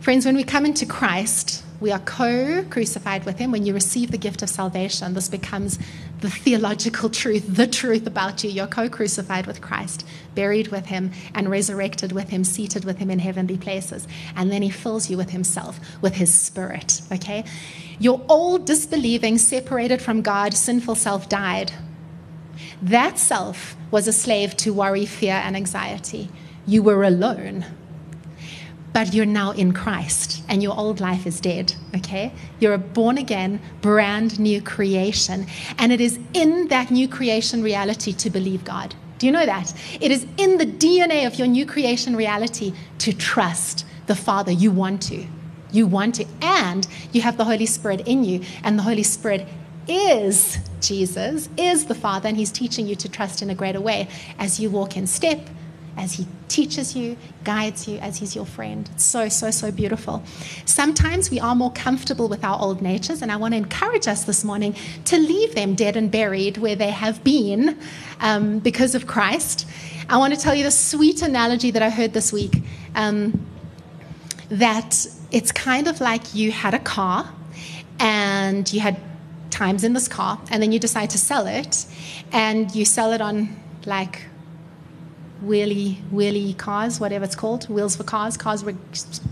Friends, 0.00 0.26
when 0.26 0.36
we 0.36 0.44
come 0.44 0.66
into 0.66 0.84
Christ, 0.84 1.64
we 1.80 1.90
are 1.90 1.98
co 2.00 2.62
crucified 2.68 3.24
with 3.24 3.38
Him. 3.38 3.50
When 3.50 3.64
you 3.64 3.72
receive 3.72 4.10
the 4.10 4.18
gift 4.18 4.42
of 4.42 4.50
salvation, 4.50 5.14
this 5.14 5.30
becomes 5.30 5.78
the 6.20 6.28
theological 6.28 7.08
truth, 7.20 7.56
the 7.56 7.66
truth 7.66 8.06
about 8.06 8.44
you. 8.44 8.50
You're 8.50 8.66
co 8.66 8.90
crucified 8.90 9.46
with 9.46 9.62
Christ, 9.62 10.06
buried 10.34 10.68
with 10.68 10.86
Him, 10.86 11.10
and 11.34 11.50
resurrected 11.50 12.12
with 12.12 12.28
Him, 12.28 12.44
seated 12.44 12.84
with 12.84 12.98
Him 12.98 13.10
in 13.10 13.18
heavenly 13.18 13.56
places. 13.56 14.06
And 14.36 14.52
then 14.52 14.60
He 14.60 14.68
fills 14.68 15.08
you 15.08 15.16
with 15.16 15.30
Himself, 15.30 15.80
with 16.02 16.16
His 16.16 16.34
Spirit. 16.34 17.00
Okay? 17.10 17.44
Your 17.98 18.20
old 18.28 18.66
disbelieving, 18.66 19.38
separated 19.38 20.02
from 20.02 20.20
God, 20.20 20.52
sinful 20.52 20.96
self 20.96 21.30
died 21.30 21.72
that 22.82 23.18
self 23.18 23.76
was 23.90 24.08
a 24.08 24.12
slave 24.12 24.56
to 24.58 24.72
worry, 24.72 25.06
fear, 25.06 25.34
and 25.34 25.56
anxiety. 25.56 26.28
You 26.66 26.82
were 26.82 27.02
alone. 27.04 27.64
But 28.92 29.14
you're 29.14 29.24
now 29.24 29.52
in 29.52 29.72
Christ 29.72 30.42
and 30.48 30.62
your 30.62 30.76
old 30.76 31.00
life 31.00 31.26
is 31.26 31.40
dead, 31.40 31.74
okay? 31.96 32.32
You're 32.60 32.74
a 32.74 32.78
born 32.78 33.16
again, 33.16 33.60
brand 33.80 34.38
new 34.38 34.60
creation. 34.60 35.46
And 35.78 35.92
it 35.92 36.00
is 36.00 36.18
in 36.34 36.68
that 36.68 36.90
new 36.90 37.08
creation 37.08 37.62
reality 37.62 38.12
to 38.12 38.28
believe 38.28 38.64
God. 38.64 38.94
Do 39.18 39.26
you 39.26 39.32
know 39.32 39.46
that? 39.46 39.72
It 40.00 40.10
is 40.10 40.26
in 40.36 40.58
the 40.58 40.66
DNA 40.66 41.26
of 41.26 41.36
your 41.36 41.46
new 41.46 41.64
creation 41.64 42.16
reality 42.16 42.74
to 42.98 43.12
trust 43.12 43.86
the 44.06 44.16
Father. 44.16 44.52
You 44.52 44.72
want 44.72 45.00
to. 45.02 45.26
You 45.70 45.86
want 45.86 46.16
to. 46.16 46.26
And 46.42 46.86
you 47.12 47.22
have 47.22 47.38
the 47.38 47.44
Holy 47.44 47.66
Spirit 47.66 48.06
in 48.06 48.24
you, 48.24 48.42
and 48.62 48.78
the 48.78 48.82
Holy 48.82 49.04
Spirit 49.04 49.48
is 49.88 50.58
Jesus, 50.80 51.48
is 51.56 51.86
the 51.86 51.94
Father, 51.94 52.28
and 52.28 52.36
He's 52.36 52.50
teaching 52.50 52.86
you 52.86 52.96
to 52.96 53.08
trust 53.08 53.42
in 53.42 53.50
a 53.50 53.54
greater 53.54 53.80
way 53.80 54.08
as 54.38 54.60
you 54.60 54.70
walk 54.70 54.96
in 54.96 55.06
step, 55.06 55.40
as 55.96 56.14
He 56.14 56.26
teaches 56.48 56.96
you, 56.96 57.16
guides 57.44 57.88
you, 57.88 57.98
as 57.98 58.18
He's 58.18 58.34
your 58.34 58.46
friend. 58.46 58.88
It's 58.94 59.04
so, 59.04 59.28
so, 59.28 59.50
so 59.50 59.70
beautiful. 59.70 60.22
Sometimes 60.64 61.30
we 61.30 61.40
are 61.40 61.54
more 61.54 61.72
comfortable 61.72 62.28
with 62.28 62.44
our 62.44 62.60
old 62.60 62.82
natures, 62.82 63.22
and 63.22 63.32
I 63.32 63.36
want 63.36 63.54
to 63.54 63.58
encourage 63.58 64.08
us 64.08 64.24
this 64.24 64.44
morning 64.44 64.74
to 65.06 65.18
leave 65.18 65.54
them 65.54 65.74
dead 65.74 65.96
and 65.96 66.10
buried 66.10 66.58
where 66.58 66.76
they 66.76 66.90
have 66.90 67.22
been 67.24 67.78
um, 68.20 68.58
because 68.58 68.94
of 68.94 69.06
Christ. 69.06 69.66
I 70.08 70.16
want 70.18 70.34
to 70.34 70.40
tell 70.40 70.54
you 70.54 70.64
the 70.64 70.70
sweet 70.70 71.22
analogy 71.22 71.70
that 71.70 71.82
I 71.82 71.90
heard 71.90 72.12
this 72.12 72.32
week 72.32 72.62
um, 72.94 73.46
that 74.48 75.06
it's 75.30 75.52
kind 75.52 75.88
of 75.88 76.00
like 76.00 76.34
you 76.34 76.52
had 76.52 76.74
a 76.74 76.78
car 76.78 77.32
and 77.98 78.70
you 78.72 78.80
had 78.80 79.00
times 79.62 79.84
in 79.84 79.92
this 79.92 80.08
car 80.08 80.34
and 80.50 80.62
then 80.62 80.70
you 80.72 80.80
decide 80.88 81.08
to 81.16 81.18
sell 81.18 81.46
it 81.46 81.86
and 82.32 82.74
you 82.74 82.84
sell 82.84 83.12
it 83.12 83.20
on 83.20 83.34
like 83.86 84.16
wheelie 85.44 85.96
wheelie 86.10 86.56
cars, 86.56 87.00
whatever 87.00 87.24
it's 87.24 87.34
called, 87.34 87.68
wheels 87.68 87.96
for 87.96 88.04
cars, 88.04 88.36
cars 88.36 88.62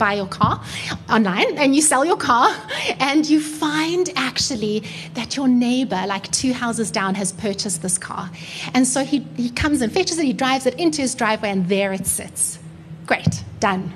buy 0.03 0.14
your 0.14 0.27
car 0.27 0.62
online, 1.09 1.57
and 1.59 1.75
you 1.77 1.83
sell 1.83 2.05
your 2.05 2.16
car, 2.16 2.49
and 3.11 3.29
you 3.29 3.40
find 3.40 4.11
actually 4.16 4.83
that 5.14 5.37
your 5.37 5.49
neighbor, 5.49 6.03
like 6.07 6.31
two 6.33 6.53
houses 6.53 6.90
down, 6.90 7.14
has 7.14 7.33
purchased 7.33 7.83
this 7.83 7.99
car, 7.99 8.31
and 8.75 8.87
so 8.87 9.05
he 9.05 9.19
he 9.37 9.51
comes 9.51 9.83
and 9.83 9.93
fetches 9.93 10.19
it, 10.19 10.25
he 10.25 10.33
drives 10.33 10.66
it 10.66 10.75
into 10.75 11.01
his 11.03 11.14
driveway, 11.14 11.51
and 11.51 11.69
there 11.69 11.93
it 11.93 12.07
sits. 12.07 12.59
Great, 13.07 13.45
done. 13.61 13.93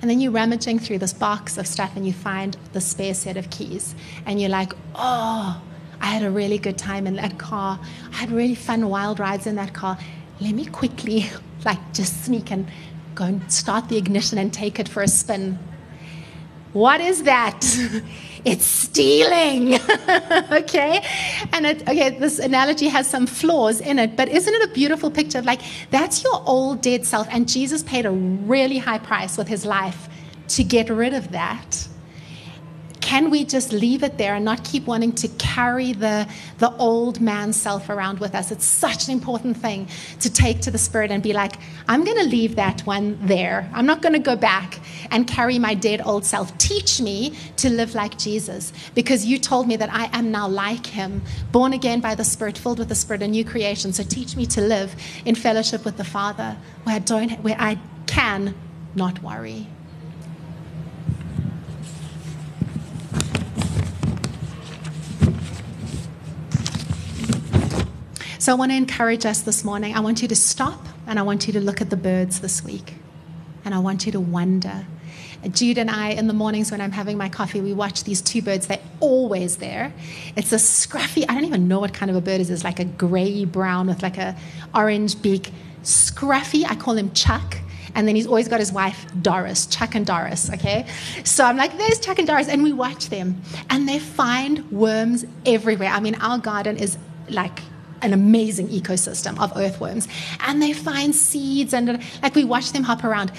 And 0.00 0.10
then 0.10 0.20
you're 0.20 0.32
rummaging 0.32 0.78
through 0.78 0.98
this 0.98 1.12
box 1.12 1.58
of 1.58 1.66
stuff 1.66 1.92
and 1.96 2.06
you 2.06 2.12
find 2.12 2.56
the 2.72 2.80
spare 2.80 3.14
set 3.14 3.36
of 3.36 3.50
keys. 3.50 3.94
And 4.26 4.40
you're 4.40 4.50
like, 4.50 4.72
oh, 4.94 5.60
I 6.00 6.06
had 6.06 6.22
a 6.22 6.30
really 6.30 6.58
good 6.58 6.78
time 6.78 7.06
in 7.06 7.16
that 7.16 7.38
car. 7.38 7.80
I 8.12 8.16
had 8.16 8.30
really 8.30 8.54
fun 8.54 8.88
wild 8.88 9.18
rides 9.18 9.46
in 9.46 9.56
that 9.56 9.74
car. 9.74 9.98
Let 10.40 10.54
me 10.54 10.66
quickly, 10.66 11.26
like, 11.64 11.92
just 11.92 12.24
sneak 12.24 12.52
and 12.52 12.68
go 13.14 13.24
and 13.24 13.52
start 13.52 13.88
the 13.88 13.96
ignition 13.96 14.38
and 14.38 14.52
take 14.52 14.78
it 14.78 14.88
for 14.88 15.02
a 15.02 15.08
spin. 15.08 15.58
What 16.72 17.00
is 17.00 17.22
that? 17.24 17.64
it's 18.44 18.64
stealing. 18.64 19.74
okay? 20.52 21.04
And 21.52 21.66
it, 21.66 21.82
okay, 21.82 22.10
this 22.18 22.38
analogy 22.38 22.88
has 22.88 23.08
some 23.08 23.26
flaws 23.26 23.80
in 23.80 23.98
it, 23.98 24.16
but 24.16 24.28
isn't 24.28 24.52
it 24.52 24.70
a 24.70 24.72
beautiful 24.72 25.10
picture 25.10 25.38
of 25.38 25.44
like 25.44 25.60
that's 25.90 26.22
your 26.22 26.42
old 26.46 26.80
dead 26.80 27.06
self 27.06 27.26
and 27.30 27.48
Jesus 27.48 27.82
paid 27.82 28.06
a 28.06 28.10
really 28.10 28.78
high 28.78 28.98
price 28.98 29.36
with 29.36 29.48
his 29.48 29.64
life 29.64 30.08
to 30.48 30.64
get 30.64 30.88
rid 30.88 31.14
of 31.14 31.30
that 31.32 31.88
can 33.08 33.30
we 33.30 33.42
just 33.42 33.72
leave 33.72 34.02
it 34.02 34.18
there 34.18 34.34
and 34.34 34.44
not 34.44 34.62
keep 34.64 34.86
wanting 34.86 35.12
to 35.12 35.28
carry 35.38 35.94
the, 35.94 36.28
the 36.58 36.70
old 36.76 37.22
man 37.22 37.54
self 37.54 37.88
around 37.88 38.18
with 38.18 38.34
us? 38.34 38.50
It's 38.50 38.66
such 38.66 39.08
an 39.08 39.14
important 39.14 39.56
thing 39.56 39.88
to 40.20 40.30
take 40.30 40.60
to 40.60 40.70
the 40.70 40.76
Spirit 40.76 41.10
and 41.10 41.22
be 41.22 41.32
like, 41.32 41.54
I'm 41.88 42.04
going 42.04 42.18
to 42.18 42.26
leave 42.26 42.56
that 42.56 42.82
one 42.82 43.18
there. 43.22 43.66
I'm 43.72 43.86
not 43.86 44.02
going 44.02 44.12
to 44.12 44.18
go 44.18 44.36
back 44.36 44.80
and 45.10 45.26
carry 45.26 45.58
my 45.58 45.72
dead 45.72 46.02
old 46.04 46.26
self. 46.26 46.46
Teach 46.58 47.00
me 47.00 47.34
to 47.56 47.70
live 47.70 47.94
like 47.94 48.18
Jesus 48.18 48.74
because 48.94 49.24
you 49.24 49.38
told 49.38 49.66
me 49.68 49.76
that 49.76 49.90
I 49.90 50.10
am 50.12 50.30
now 50.30 50.46
like 50.46 50.84
him, 50.84 51.22
born 51.50 51.72
again 51.72 52.00
by 52.00 52.14
the 52.14 52.24
Spirit, 52.24 52.58
filled 52.58 52.78
with 52.78 52.90
the 52.90 52.94
Spirit, 52.94 53.22
a 53.22 53.28
new 53.28 53.42
creation. 53.42 53.90
So 53.94 54.02
teach 54.02 54.36
me 54.36 54.44
to 54.48 54.60
live 54.60 54.94
in 55.24 55.34
fellowship 55.34 55.82
with 55.86 55.96
the 55.96 56.04
Father 56.04 56.58
where 56.84 56.96
I, 56.96 56.98
don't, 56.98 57.30
where 57.42 57.56
I 57.58 57.78
can 58.04 58.54
not 58.94 59.22
worry. 59.22 59.66
So 68.48 68.52
I 68.52 68.56
want 68.56 68.72
to 68.72 68.76
encourage 68.76 69.26
us 69.26 69.42
this 69.42 69.62
morning. 69.62 69.94
I 69.94 70.00
want 70.00 70.22
you 70.22 70.28
to 70.28 70.34
stop 70.34 70.82
and 71.06 71.18
I 71.18 71.22
want 71.22 71.46
you 71.46 71.52
to 71.52 71.60
look 71.60 71.82
at 71.82 71.90
the 71.90 71.98
birds 71.98 72.40
this 72.40 72.64
week. 72.64 72.94
And 73.66 73.74
I 73.74 73.78
want 73.78 74.06
you 74.06 74.12
to 74.12 74.20
wonder. 74.20 74.86
Jude 75.50 75.76
and 75.76 75.90
I, 75.90 76.12
in 76.12 76.28
the 76.28 76.32
mornings 76.32 76.70
when 76.70 76.80
I'm 76.80 76.92
having 76.92 77.18
my 77.18 77.28
coffee, 77.28 77.60
we 77.60 77.74
watch 77.74 78.04
these 78.04 78.22
two 78.22 78.40
birds. 78.40 78.66
They're 78.66 78.80
always 79.00 79.58
there. 79.58 79.92
It's 80.34 80.50
a 80.52 80.56
scruffy, 80.56 81.26
I 81.28 81.34
don't 81.34 81.44
even 81.44 81.68
know 81.68 81.78
what 81.78 81.92
kind 81.92 82.10
of 82.10 82.16
a 82.16 82.22
bird 82.22 82.36
it 82.36 82.40
is. 82.40 82.48
It's 82.48 82.64
like 82.64 82.80
a 82.80 82.86
gray 82.86 83.44
brown 83.44 83.86
with 83.86 84.02
like 84.02 84.16
a 84.16 84.34
orange 84.74 85.20
beak. 85.20 85.52
Scruffy, 85.82 86.64
I 86.66 86.74
call 86.74 86.94
him 86.94 87.12
Chuck. 87.12 87.58
And 87.94 88.08
then 88.08 88.16
he's 88.16 88.26
always 88.26 88.48
got 88.48 88.60
his 88.60 88.72
wife, 88.72 89.04
Doris, 89.20 89.66
Chuck 89.66 89.94
and 89.94 90.06
Doris, 90.06 90.50
okay? 90.54 90.86
So 91.22 91.44
I'm 91.44 91.58
like, 91.58 91.76
there's 91.76 92.00
Chuck 92.00 92.18
and 92.18 92.26
Doris. 92.26 92.48
And 92.48 92.62
we 92.62 92.72
watch 92.72 93.10
them. 93.10 93.42
And 93.68 93.86
they 93.86 93.98
find 93.98 94.72
worms 94.72 95.26
everywhere. 95.44 95.90
I 95.90 96.00
mean, 96.00 96.14
our 96.14 96.38
garden 96.38 96.78
is 96.78 96.96
like 97.28 97.60
an 98.02 98.12
amazing 98.12 98.68
ecosystem 98.68 99.40
of 99.40 99.56
earthworms. 99.56 100.08
And 100.40 100.62
they 100.62 100.72
find 100.72 101.14
seeds 101.14 101.74
and 101.74 102.02
like 102.22 102.34
we 102.34 102.44
watch 102.44 102.72
them 102.72 102.84
hop 102.84 103.04
around. 103.04 103.32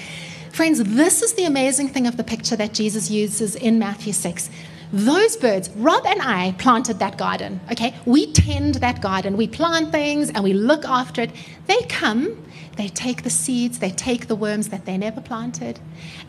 Friends, 0.52 0.84
this 0.84 1.22
is 1.22 1.34
the 1.34 1.46
amazing 1.46 1.90
thing 1.90 2.08
of 2.08 2.18
the 2.18 2.24
picture 2.24 2.56
that 2.56 2.74
Jesus 2.74 3.10
uses 3.10 3.56
in 3.56 3.80
Matthew 3.80 4.14
6. 4.14 4.50
Those 4.92 5.38
birds, 5.38 5.70
Rob 5.76 6.06
and 6.08 6.20
I 6.22 6.54
planted 6.58 6.98
that 6.98 7.18
garden, 7.18 7.60
okay? 7.72 7.96
We 8.06 8.32
tend 8.34 8.76
that 8.76 9.02
garden. 9.02 9.38
We 9.38 9.48
plant 9.48 9.92
things 9.92 10.32
and 10.32 10.44
we 10.44 10.54
look 10.54 10.84
after 10.84 11.22
it. 11.22 11.32
They 11.68 11.80
come, 11.84 12.44
they 12.76 12.88
take 12.88 13.22
the 13.22 13.30
seeds, 13.30 13.78
they 13.78 13.92
take 13.92 14.28
the 14.28 14.36
worms 14.36 14.70
that 14.70 14.86
they 14.86 14.98
never 14.98 15.22
planted, 15.22 15.80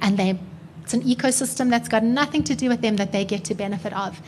and 0.03 0.19
they 0.19 0.38
it's 0.83 0.95
an 0.95 1.03
ecosystem 1.03 1.71
that's 1.71 1.88
got 1.88 2.03
nothing 2.03 2.43
to 2.43 2.57
do 2.57 2.69
with 2.69 2.81
them 2.81 2.97
that 2.97 3.12
they 3.12 3.25
get 3.25 3.45
to 3.45 3.55
benefit 3.55 3.93
of. 3.93 4.21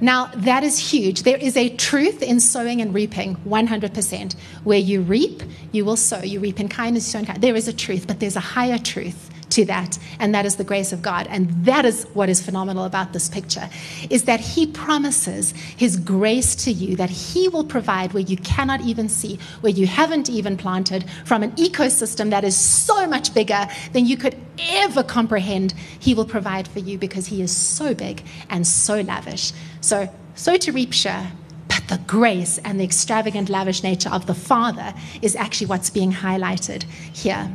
Now, 0.00 0.26
that 0.36 0.64
is 0.64 0.78
huge. 0.78 1.22
There 1.22 1.36
is 1.36 1.56
a 1.56 1.68
truth 1.76 2.22
in 2.22 2.40
sowing 2.40 2.80
and 2.80 2.94
reaping, 2.94 3.36
100%. 3.36 4.34
Where 4.64 4.78
you 4.78 5.02
reap, 5.02 5.42
you 5.72 5.84
will 5.84 5.96
sow. 5.96 6.22
You 6.22 6.40
reap 6.40 6.60
in 6.60 6.68
kindness, 6.68 7.06
you 7.06 7.12
sow 7.12 7.18
in 7.20 7.26
kindness. 7.26 7.42
There 7.42 7.56
is 7.56 7.68
a 7.68 7.72
truth, 7.72 8.06
but 8.06 8.20
there's 8.20 8.36
a 8.36 8.40
higher 8.40 8.78
truth 8.78 9.30
to 9.54 9.64
that 9.64 9.98
and 10.18 10.34
that 10.34 10.44
is 10.44 10.56
the 10.56 10.64
grace 10.64 10.92
of 10.92 11.00
god. 11.00 11.26
And 11.28 11.48
that 11.64 11.84
is 11.84 12.04
what 12.14 12.28
is 12.28 12.42
phenomenal 12.42 12.84
about 12.84 13.12
this 13.12 13.28
picture 13.28 13.68
is 14.10 14.24
that 14.24 14.40
he 14.40 14.66
promises 14.66 15.52
his 15.76 15.96
grace 15.96 16.54
to 16.64 16.72
you 16.72 16.96
that 16.96 17.10
he 17.10 17.48
will 17.48 17.64
provide 17.64 18.12
where 18.12 18.22
you 18.22 18.36
cannot 18.38 18.80
even 18.80 19.08
see 19.08 19.38
where 19.60 19.72
you 19.72 19.86
haven't 19.86 20.28
even 20.28 20.56
planted 20.56 21.04
from 21.24 21.42
an 21.42 21.52
ecosystem 21.52 22.30
that 22.30 22.44
is 22.44 22.56
so 22.56 23.06
much 23.06 23.32
bigger 23.32 23.66
than 23.92 24.06
you 24.06 24.16
could 24.16 24.36
ever 24.58 25.02
comprehend. 25.02 25.72
He 25.98 26.14
will 26.14 26.24
provide 26.24 26.66
for 26.68 26.80
you 26.80 26.98
because 26.98 27.26
he 27.26 27.40
is 27.40 27.56
so 27.56 27.94
big 27.94 28.22
and 28.50 28.66
so 28.66 29.00
lavish. 29.00 29.52
So 29.80 30.08
so 30.34 30.56
to 30.56 30.72
reap 30.72 30.92
sure 30.92 31.26
but 31.68 31.86
the 31.88 31.98
grace 32.06 32.58
and 32.58 32.78
the 32.78 32.84
extravagant, 32.84 33.48
lavish 33.48 33.82
nature 33.82 34.10
of 34.10 34.26
the 34.26 34.34
Father 34.34 34.94
is 35.22 35.34
actually 35.34 35.66
what's 35.66 35.90
being 35.90 36.12
highlighted 36.12 36.82
here. 37.12 37.50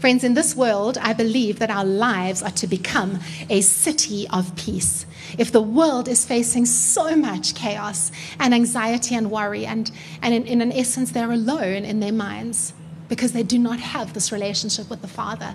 Friends, 0.00 0.24
in 0.24 0.32
this 0.32 0.56
world, 0.56 0.96
I 0.96 1.12
believe 1.12 1.58
that 1.58 1.68
our 1.68 1.84
lives 1.84 2.42
are 2.42 2.50
to 2.52 2.66
become 2.66 3.18
a 3.50 3.60
city 3.60 4.26
of 4.30 4.56
peace. 4.56 5.04
If 5.36 5.52
the 5.52 5.60
world 5.60 6.08
is 6.08 6.24
facing 6.24 6.64
so 6.64 7.14
much 7.14 7.54
chaos 7.54 8.10
and 8.38 8.54
anxiety 8.54 9.14
and 9.14 9.30
worry, 9.30 9.66
and, 9.66 9.92
and 10.22 10.32
in, 10.32 10.46
in 10.46 10.62
an 10.62 10.72
essence, 10.72 11.12
they're 11.12 11.30
alone 11.30 11.84
in 11.84 12.00
their 12.00 12.14
minds 12.14 12.72
because 13.10 13.32
they 13.32 13.42
do 13.42 13.58
not 13.58 13.78
have 13.78 14.14
this 14.14 14.32
relationship 14.32 14.88
with 14.88 15.02
the 15.02 15.08
Father 15.08 15.54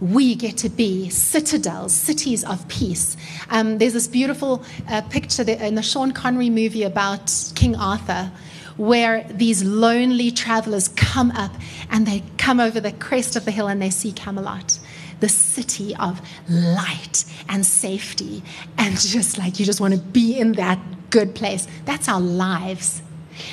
we 0.00 0.36
get 0.36 0.56
to 0.56 0.68
be 0.68 1.10
citadels, 1.10 1.92
cities 1.92 2.44
of 2.44 2.68
peace. 2.68 3.16
Um, 3.50 3.78
there's 3.78 3.94
this 3.94 4.06
beautiful 4.06 4.62
uh, 4.88 5.02
picture 5.02 5.42
in 5.42 5.74
the 5.74 5.82
Sean 5.82 6.12
Connery 6.12 6.50
movie 6.50 6.84
about 6.84 7.34
King 7.56 7.74
Arthur, 7.74 8.30
where 8.76 9.24
these 9.28 9.64
lonely 9.64 10.30
travelers 10.30 10.86
come 10.88 11.32
up 11.32 11.50
and 11.90 12.06
they 12.06 12.22
come 12.36 12.60
over 12.60 12.80
the 12.80 12.92
crest 12.92 13.36
of 13.36 13.44
the 13.44 13.50
hill 13.50 13.68
and 13.68 13.80
they 13.80 13.90
see 13.90 14.12
Camelot, 14.12 14.78
the 15.20 15.28
city 15.28 15.94
of 15.96 16.20
light 16.48 17.24
and 17.48 17.64
safety. 17.64 18.42
And 18.76 18.98
just 19.00 19.38
like 19.38 19.58
you 19.58 19.66
just 19.66 19.80
want 19.80 19.94
to 19.94 20.00
be 20.00 20.38
in 20.38 20.52
that 20.52 20.78
good 21.10 21.34
place. 21.34 21.66
That's 21.84 22.08
our 22.08 22.20
lives. 22.20 23.02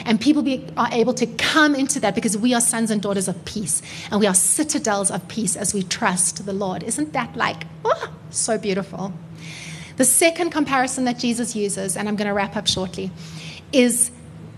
And 0.05 0.19
people 0.19 0.41
be, 0.41 0.65
are 0.77 0.89
able 0.91 1.13
to 1.13 1.27
come 1.27 1.75
into 1.75 1.99
that 1.99 2.15
because 2.15 2.37
we 2.37 2.53
are 2.53 2.61
sons 2.61 2.89
and 2.89 3.01
daughters 3.01 3.27
of 3.27 3.45
peace 3.45 3.81
and 4.09 4.19
we 4.19 4.25
are 4.27 4.33
citadels 4.33 5.11
of 5.11 5.27
peace 5.27 5.55
as 5.55 5.73
we 5.73 5.83
trust 5.83 6.45
the 6.45 6.53
Lord. 6.53 6.83
Isn't 6.83 7.13
that 7.13 7.35
like, 7.35 7.63
oh, 7.83 8.11
so 8.31 8.57
beautiful? 8.57 9.13
The 9.97 10.05
second 10.05 10.49
comparison 10.49 11.05
that 11.05 11.19
Jesus 11.19 11.55
uses, 11.55 11.95
and 11.95 12.09
I'm 12.09 12.15
going 12.15 12.27
to 12.27 12.33
wrap 12.33 12.55
up 12.55 12.67
shortly, 12.67 13.11
is 13.71 14.11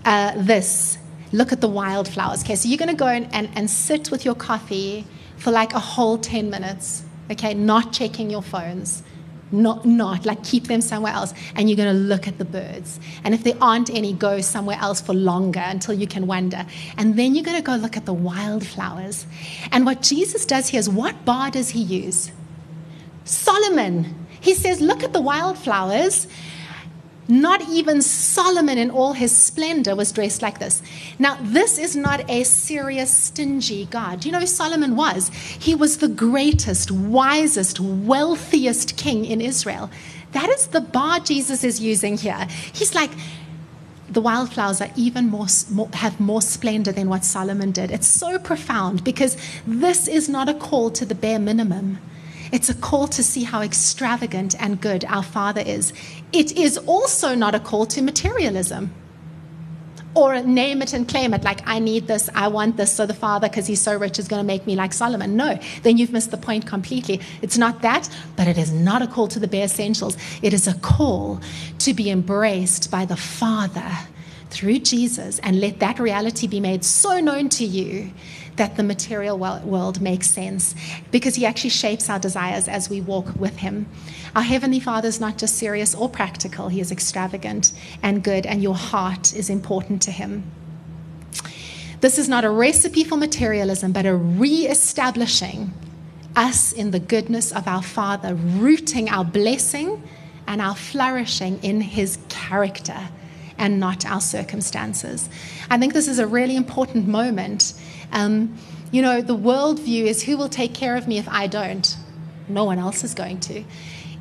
uh, 0.06 0.34
this 0.36 0.97
look 1.32 1.52
at 1.52 1.62
the 1.62 1.68
wildflowers. 1.68 2.44
Okay, 2.44 2.56
so 2.56 2.68
you're 2.68 2.78
going 2.78 2.90
to 2.90 2.96
go 2.96 3.08
and, 3.08 3.28
and, 3.34 3.50
and 3.56 3.70
sit 3.70 4.12
with 4.12 4.26
your 4.26 4.36
coffee 4.36 5.06
for 5.38 5.52
like 5.52 5.74
a 5.74 5.80
whole 5.80 6.18
10 6.18 6.50
minutes, 6.50 7.04
okay, 7.32 7.54
not 7.54 7.94
checking 7.94 8.30
your 8.30 8.42
phones. 8.42 9.04
Not, 9.50 9.86
not 9.86 10.26
like 10.26 10.44
keep 10.44 10.66
them 10.66 10.82
somewhere 10.82 11.14
else, 11.14 11.34
and 11.56 11.70
you're 11.70 11.78
going 11.78 11.96
to 11.96 11.98
look 11.98 12.28
at 12.28 12.38
the 12.38 12.44
birds. 12.44 13.00
And 13.24 13.34
if 13.34 13.46
there 13.46 13.56
aren't 13.62 13.90
any, 13.90 14.12
go 14.12 14.42
somewhere 14.42 14.78
else 14.78 15.00
for 15.00 15.14
longer 15.14 15.62
until 15.62 15.94
you 15.94 16.06
can 16.06 16.28
wander. 16.28 16.66
And 16.98 17.18
then 17.18 17.34
you're 17.34 17.46
going 17.46 17.56
to 17.56 17.64
go 17.64 17.76
look 17.76 17.96
at 17.96 18.06
the 18.06 18.14
wildflowers. 18.14 19.26
And 19.72 19.86
what 19.86 20.02
Jesus 20.02 20.46
does 20.46 20.68
here 20.68 20.82
is 20.82 20.90
what 20.90 21.24
bar 21.24 21.50
does 21.50 21.70
he 21.70 21.82
use? 21.82 22.30
Solomon. 23.24 24.28
He 24.42 24.54
says, 24.54 24.82
Look 24.82 25.04
at 25.04 25.14
the 25.14 25.22
wildflowers. 25.22 26.28
Not 27.28 27.68
even 27.70 28.02
Solomon 28.02 28.78
in 28.78 28.90
all 28.90 29.14
his 29.14 29.36
splendor 29.36 29.96
was 29.96 30.12
dressed 30.12 30.42
like 30.42 30.60
this. 30.60 30.82
Now, 31.20 31.38
this 31.42 31.78
is 31.78 31.96
not 31.96 32.30
a 32.30 32.44
serious, 32.44 33.16
stingy 33.16 33.86
God. 33.86 34.22
Do 34.22 34.30
you 34.30 34.32
know 34.32 34.40
who 34.40 34.48
Solomon 34.48 34.96
was? 34.96 35.30
He 35.30 35.76
was 35.76 35.98
the 35.98 36.08
greatest, 36.08 36.90
wisest, 36.90 37.80
wealthiest 37.80 38.96
king 38.96 39.26
in 39.26 39.42
Israel. 39.42 39.90
That 40.32 40.50
is 40.50 40.68
the 40.68 40.82
bar 40.82 41.20
Jesus 41.20 41.64
is 41.64 41.82
using 41.82 42.18
here. 42.18 42.48
He's 42.74 42.96
like, 42.96 43.12
the 44.10 44.22
wildflowers 44.22 44.80
are 44.80 44.90
even 44.96 45.28
more, 45.28 45.48
more, 45.70 45.90
have 45.94 46.20
more 46.20 46.42
splendor 46.42 46.94
than 46.94 47.10
what 47.10 47.26
Solomon 47.26 47.72
did. 47.72 47.92
It's 47.92 48.08
so 48.08 48.40
profound 48.40 49.04
because 49.04 49.36
this 49.66 50.08
is 50.08 50.30
not 50.30 50.48
a 50.48 50.54
call 50.54 50.92
to 50.92 51.06
the 51.06 51.16
bare 51.16 51.40
minimum. 51.40 52.00
It's 52.52 52.70
a 52.70 52.74
call 52.74 53.08
to 53.10 53.24
see 53.24 53.44
how 53.44 53.62
extravagant 53.62 54.56
and 54.62 54.80
good 54.80 55.04
our 55.06 55.24
Father 55.24 55.62
is. 55.62 55.92
It 56.34 56.58
is 56.58 56.78
also 56.80 57.36
not 57.36 57.56
a 57.56 57.60
call 57.60 57.86
to 57.88 58.02
materialism 58.02 58.94
or 60.18 60.42
name 60.42 60.82
it 60.82 60.94
and 60.94 61.08
claim 61.08 61.34
it 61.34 61.44
like, 61.44 61.62
I 61.68 61.78
need 61.78 62.08
this, 62.08 62.28
I 62.34 62.48
want 62.48 62.76
this, 62.76 62.92
so 62.92 63.06
the 63.06 63.14
Father, 63.14 63.48
because 63.48 63.68
he's 63.68 63.82
so 63.82 63.96
rich, 63.96 64.18
is 64.18 64.28
going 64.28 64.40
to 64.40 64.46
make 64.46 64.66
me 64.66 64.76
like 64.76 64.92
Solomon. 64.92 65.36
No, 65.36 65.60
then 65.84 65.98
you've 65.98 66.12
missed 66.12 66.32
the 66.32 66.38
point 66.38 66.66
completely. 66.66 67.22
It's 67.44 67.58
not 67.58 67.84
that, 67.84 68.10
but 68.36 68.48
it 68.48 68.58
is 68.58 68.72
not 68.72 69.04
a 69.04 69.08
call 69.08 69.28
to 69.28 69.40
the 69.40 69.48
bare 69.48 69.66
essentials. 69.66 70.18
It 70.42 70.54
is 70.54 70.68
a 70.68 70.74
call 70.80 71.40
to 71.80 71.94
be 71.94 72.10
embraced 72.10 72.90
by 72.90 73.06
the 73.06 73.16
Father 73.16 73.92
through 74.50 74.80
Jesus 74.80 75.38
and 75.40 75.60
let 75.60 75.80
that 75.80 76.00
reality 76.00 76.48
be 76.48 76.60
made 76.60 76.84
so 76.84 77.20
known 77.20 77.50
to 77.50 77.66
you 77.66 78.12
that 78.58 78.76
the 78.76 78.84
material 78.84 79.38
world 79.38 80.02
makes 80.02 80.30
sense 80.30 80.76
because 81.12 81.36
he 81.36 81.46
actually 81.46 81.70
shapes 81.70 82.10
our 82.10 82.20
desires 82.20 82.68
as 82.68 82.90
we 82.90 83.02
walk 83.02 83.36
with 83.36 83.58
him. 83.58 83.88
Our 84.36 84.42
Heavenly 84.42 84.80
Father 84.80 85.08
is 85.08 85.20
not 85.20 85.38
just 85.38 85.58
serious 85.58 85.96
or 85.96 86.10
practical, 86.10 86.70
he 86.70 86.82
is 86.82 86.92
extravagant 86.92 87.72
and 88.04 88.24
good, 88.24 88.46
and 88.46 88.62
your 88.62 88.76
heart 88.76 89.34
is 89.36 89.50
important 89.50 90.02
to 90.04 90.12
him. 90.12 90.44
This 92.00 92.20
is 92.20 92.30
not 92.30 92.46
a 92.46 92.50
recipe 92.50 93.04
for 93.04 93.18
materialism, 93.18 93.92
but 93.92 94.06
a 94.06 94.16
re 94.16 94.68
establishing 94.68 95.74
us 96.36 96.72
in 96.72 96.92
the 96.92 97.00
goodness 97.00 97.52
of 97.52 97.68
our 97.68 97.82
Father, 97.82 98.36
rooting 98.36 99.10
our 99.10 99.26
blessing 99.26 100.04
and 100.46 100.62
our 100.62 100.76
flourishing 100.76 101.60
in 101.64 101.82
his 101.82 102.20
character 102.30 103.10
and 103.58 103.80
not 103.80 104.06
our 104.06 104.22
circumstances. 104.22 105.30
I 105.70 105.80
think 105.80 105.94
this 105.94 106.08
is 106.08 106.20
a 106.20 106.28
really 106.28 106.56
important 106.56 107.08
moment. 107.08 107.74
Um, 108.12 108.58
you 108.92 109.02
know, 109.02 109.22
the 109.22 109.36
worldview 109.36 110.06
is 110.06 110.24
who 110.24 110.38
will 110.38 110.50
take 110.50 110.74
care 110.74 110.96
of 110.96 111.08
me 111.08 111.18
if 111.18 111.28
I 111.28 111.48
don't? 111.48 111.96
No 112.48 112.64
one 112.64 112.80
else 112.80 113.04
is 113.04 113.14
going 113.14 113.40
to. 113.42 113.64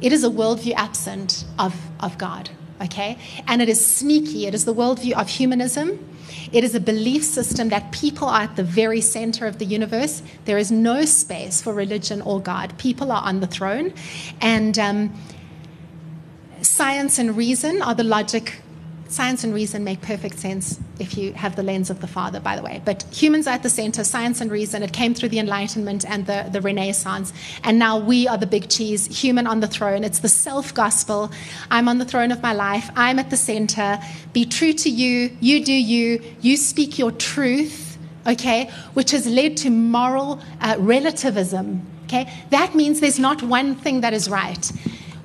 It 0.00 0.12
is 0.12 0.24
a 0.24 0.28
worldview 0.28 0.74
absent 0.74 1.44
of, 1.58 1.74
of 2.00 2.18
God, 2.18 2.50
okay? 2.82 3.18
And 3.46 3.62
it 3.62 3.68
is 3.68 3.84
sneaky. 3.84 4.46
It 4.46 4.54
is 4.54 4.64
the 4.64 4.74
worldview 4.74 5.12
of 5.12 5.28
humanism. 5.28 5.98
It 6.52 6.64
is 6.64 6.74
a 6.74 6.80
belief 6.80 7.24
system 7.24 7.68
that 7.70 7.92
people 7.92 8.28
are 8.28 8.42
at 8.42 8.56
the 8.56 8.64
very 8.64 9.00
center 9.00 9.46
of 9.46 9.58
the 9.58 9.64
universe. 9.64 10.22
There 10.44 10.58
is 10.58 10.70
no 10.70 11.04
space 11.04 11.62
for 11.62 11.72
religion 11.72 12.20
or 12.22 12.40
God. 12.40 12.76
People 12.78 13.10
are 13.12 13.22
on 13.22 13.40
the 13.40 13.46
throne. 13.46 13.94
And 14.40 14.78
um, 14.78 15.14
science 16.62 17.18
and 17.18 17.36
reason 17.36 17.82
are 17.82 17.94
the 17.94 18.04
logic 18.04 18.60
science 19.08 19.44
and 19.44 19.54
reason 19.54 19.84
make 19.84 20.00
perfect 20.02 20.38
sense 20.38 20.80
if 20.98 21.16
you 21.16 21.32
have 21.34 21.56
the 21.56 21.62
lens 21.62 21.90
of 21.90 22.00
the 22.00 22.06
Father, 22.06 22.40
by 22.40 22.56
the 22.56 22.62
way. 22.62 22.82
But 22.84 23.04
humans 23.12 23.46
are 23.46 23.54
at 23.54 23.62
the 23.62 23.70
center, 23.70 24.04
science 24.04 24.40
and 24.40 24.50
reason. 24.50 24.82
It 24.82 24.92
came 24.92 25.14
through 25.14 25.28
the 25.30 25.38
Enlightenment 25.38 26.04
and 26.08 26.26
the, 26.26 26.48
the 26.50 26.60
Renaissance. 26.60 27.32
And 27.64 27.78
now 27.78 27.98
we 27.98 28.26
are 28.26 28.38
the 28.38 28.46
big 28.46 28.68
cheese, 28.68 29.06
human 29.06 29.46
on 29.46 29.60
the 29.60 29.68
throne. 29.68 30.04
It's 30.04 30.18
the 30.18 30.28
self 30.28 30.74
gospel. 30.74 31.30
I'm 31.70 31.88
on 31.88 31.98
the 31.98 32.04
throne 32.04 32.32
of 32.32 32.42
my 32.42 32.52
life. 32.52 32.90
I'm 32.96 33.18
at 33.18 33.30
the 33.30 33.36
center. 33.36 33.98
Be 34.32 34.44
true 34.44 34.72
to 34.72 34.90
you. 34.90 35.36
You 35.40 35.64
do 35.64 35.72
you. 35.72 36.22
You 36.40 36.56
speak 36.56 36.98
your 36.98 37.12
truth, 37.12 37.98
okay? 38.26 38.70
Which 38.94 39.12
has 39.12 39.26
led 39.26 39.56
to 39.58 39.70
moral 39.70 40.40
uh, 40.60 40.76
relativism 40.78 41.86
Okay? 42.06 42.32
That 42.50 42.74
means 42.74 43.00
there's 43.00 43.18
not 43.18 43.42
one 43.42 43.74
thing 43.74 44.00
that 44.00 44.14
is 44.14 44.30
right. 44.30 44.72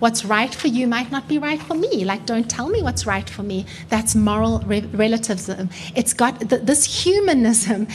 What's 0.01 0.25
right 0.25 0.53
for 0.53 0.67
you 0.67 0.87
might 0.87 1.11
not 1.11 1.27
be 1.27 1.37
right 1.37 1.61
for 1.61 1.75
me. 1.75 2.03
Like, 2.05 2.25
don't 2.25 2.49
tell 2.49 2.69
me 2.69 2.81
what's 2.81 3.05
right 3.05 3.29
for 3.29 3.43
me. 3.43 3.67
That's 3.89 4.15
moral 4.15 4.57
re- 4.65 4.81
relativism. 4.81 5.69
It's 5.95 6.11
got 6.11 6.39
th- 6.49 6.63
this 6.63 7.03
humanism 7.03 7.85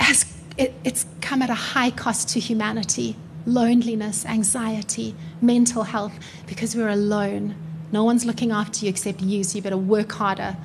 has 0.00 0.24
it, 0.56 0.72
it's 0.82 1.04
come 1.20 1.42
at 1.42 1.50
a 1.50 1.54
high 1.54 1.90
cost 1.90 2.30
to 2.30 2.40
humanity. 2.40 3.16
Loneliness, 3.44 4.24
anxiety, 4.24 5.14
mental 5.42 5.82
health, 5.82 6.14
because 6.46 6.74
we're 6.74 6.88
alone. 6.88 7.54
No 7.92 8.02
one's 8.02 8.24
looking 8.24 8.50
after 8.50 8.86
you 8.86 8.88
except 8.88 9.20
you, 9.20 9.44
so 9.44 9.56
you 9.56 9.62
better 9.62 9.76
work 9.76 10.10
harder 10.12 10.56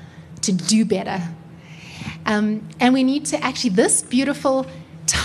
to 0.43 0.53
do 0.53 0.85
better. 0.85 1.21
Um, 2.25 2.65
and 2.79 2.93
we 2.93 3.03
need 3.03 3.25
to 3.25 3.43
actually, 3.43 3.71
this 3.71 4.03
beautiful 4.03 4.65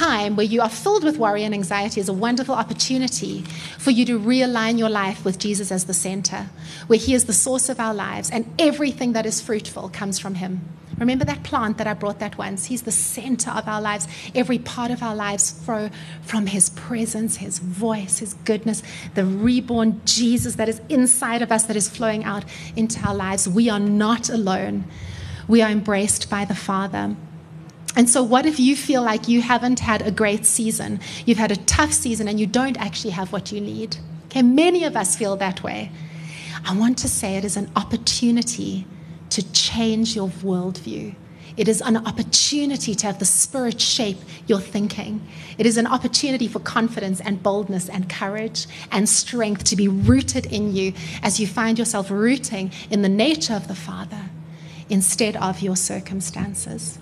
time 0.02 0.34
where 0.34 0.46
you 0.46 0.60
are 0.60 0.68
filled 0.68 1.04
with 1.04 1.16
worry 1.16 1.44
and 1.44 1.54
anxiety 1.54 2.00
is 2.00 2.08
a 2.08 2.12
wonderful 2.12 2.54
opportunity 2.56 3.42
for 3.78 3.92
you 3.92 4.04
to 4.04 4.18
realign 4.18 4.76
your 4.76 4.88
life 4.88 5.24
with 5.24 5.38
Jesus 5.38 5.70
as 5.70 5.84
the 5.84 5.94
center, 5.94 6.48
where 6.88 6.98
He 6.98 7.14
is 7.14 7.26
the 7.26 7.32
source 7.32 7.68
of 7.68 7.78
our 7.78 7.94
lives 7.94 8.28
and 8.30 8.52
everything 8.58 9.12
that 9.12 9.26
is 9.26 9.40
fruitful 9.40 9.90
comes 9.90 10.18
from 10.18 10.34
Him. 10.34 10.60
Remember 10.98 11.24
that 11.24 11.44
plant 11.44 11.78
that 11.78 11.86
I 11.86 11.94
brought 11.94 12.18
that 12.18 12.36
once? 12.36 12.64
He's 12.64 12.82
the 12.82 12.92
center 12.92 13.50
of 13.50 13.68
our 13.68 13.80
lives. 13.80 14.08
Every 14.34 14.58
part 14.58 14.90
of 14.90 15.02
our 15.02 15.14
lives 15.14 15.52
flow 15.52 15.88
from 16.22 16.46
His 16.46 16.70
presence, 16.70 17.36
His 17.36 17.60
voice, 17.60 18.18
His 18.18 18.34
goodness, 18.34 18.82
the 19.14 19.24
reborn 19.24 20.00
Jesus 20.04 20.56
that 20.56 20.68
is 20.68 20.80
inside 20.88 21.42
of 21.42 21.52
us, 21.52 21.64
that 21.64 21.76
is 21.76 21.88
flowing 21.88 22.24
out 22.24 22.44
into 22.74 23.00
our 23.06 23.14
lives. 23.14 23.48
We 23.48 23.70
are 23.70 23.80
not 23.80 24.28
alone, 24.28 24.84
we 25.46 25.62
are 25.62 25.70
embraced 25.70 26.28
by 26.28 26.44
the 26.44 26.56
Father. 26.56 27.14
And 27.94 28.08
so, 28.08 28.22
what 28.22 28.46
if 28.46 28.58
you 28.58 28.74
feel 28.74 29.02
like 29.02 29.28
you 29.28 29.42
haven't 29.42 29.80
had 29.80 30.02
a 30.02 30.10
great 30.10 30.46
season? 30.46 31.00
You've 31.26 31.38
had 31.38 31.52
a 31.52 31.56
tough 31.56 31.92
season 31.92 32.26
and 32.26 32.40
you 32.40 32.46
don't 32.46 32.78
actually 32.78 33.10
have 33.10 33.32
what 33.32 33.52
you 33.52 33.60
need. 33.60 33.96
Okay, 34.26 34.42
many 34.42 34.84
of 34.84 34.96
us 34.96 35.14
feel 35.14 35.36
that 35.36 35.62
way. 35.62 35.90
I 36.64 36.74
want 36.74 36.96
to 36.98 37.08
say 37.08 37.36
it 37.36 37.44
is 37.44 37.56
an 37.56 37.70
opportunity 37.76 38.86
to 39.30 39.52
change 39.52 40.16
your 40.16 40.28
worldview. 40.28 41.14
It 41.56 41.68
is 41.68 41.82
an 41.82 41.98
opportunity 41.98 42.94
to 42.94 43.06
have 43.06 43.18
the 43.18 43.26
Spirit 43.26 43.78
shape 43.80 44.18
your 44.46 44.60
thinking. 44.60 45.26
It 45.58 45.66
is 45.66 45.76
an 45.76 45.86
opportunity 45.86 46.48
for 46.48 46.60
confidence 46.60 47.20
and 47.20 47.42
boldness 47.42 47.90
and 47.90 48.08
courage 48.08 48.66
and 48.90 49.06
strength 49.06 49.64
to 49.64 49.76
be 49.76 49.88
rooted 49.88 50.46
in 50.46 50.74
you 50.74 50.94
as 51.22 51.38
you 51.38 51.46
find 51.46 51.78
yourself 51.78 52.10
rooting 52.10 52.70
in 52.90 53.02
the 53.02 53.08
nature 53.08 53.54
of 53.54 53.68
the 53.68 53.74
Father 53.74 54.30
instead 54.88 55.36
of 55.36 55.60
your 55.60 55.76
circumstances. 55.76 56.98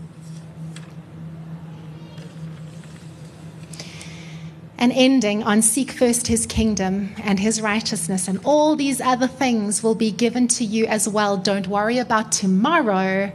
And 4.81 4.93
ending 4.93 5.43
on 5.43 5.61
seek 5.61 5.93
first 5.93 6.27
his 6.27 6.47
kingdom 6.47 7.15
and 7.23 7.39
his 7.39 7.61
righteousness, 7.61 8.27
and 8.27 8.41
all 8.45 8.75
these 8.75 9.01
other 9.01 9.27
things 9.29 9.83
will 9.83 9.95
be 9.95 10.11
given 10.11 10.49
to 10.49 10.65
you 10.65 10.87
as 10.87 11.07
well. 11.07 11.37
Don't 11.37 11.69
worry 11.69 11.99
about 11.99 12.33
tomorrow. 12.33 13.31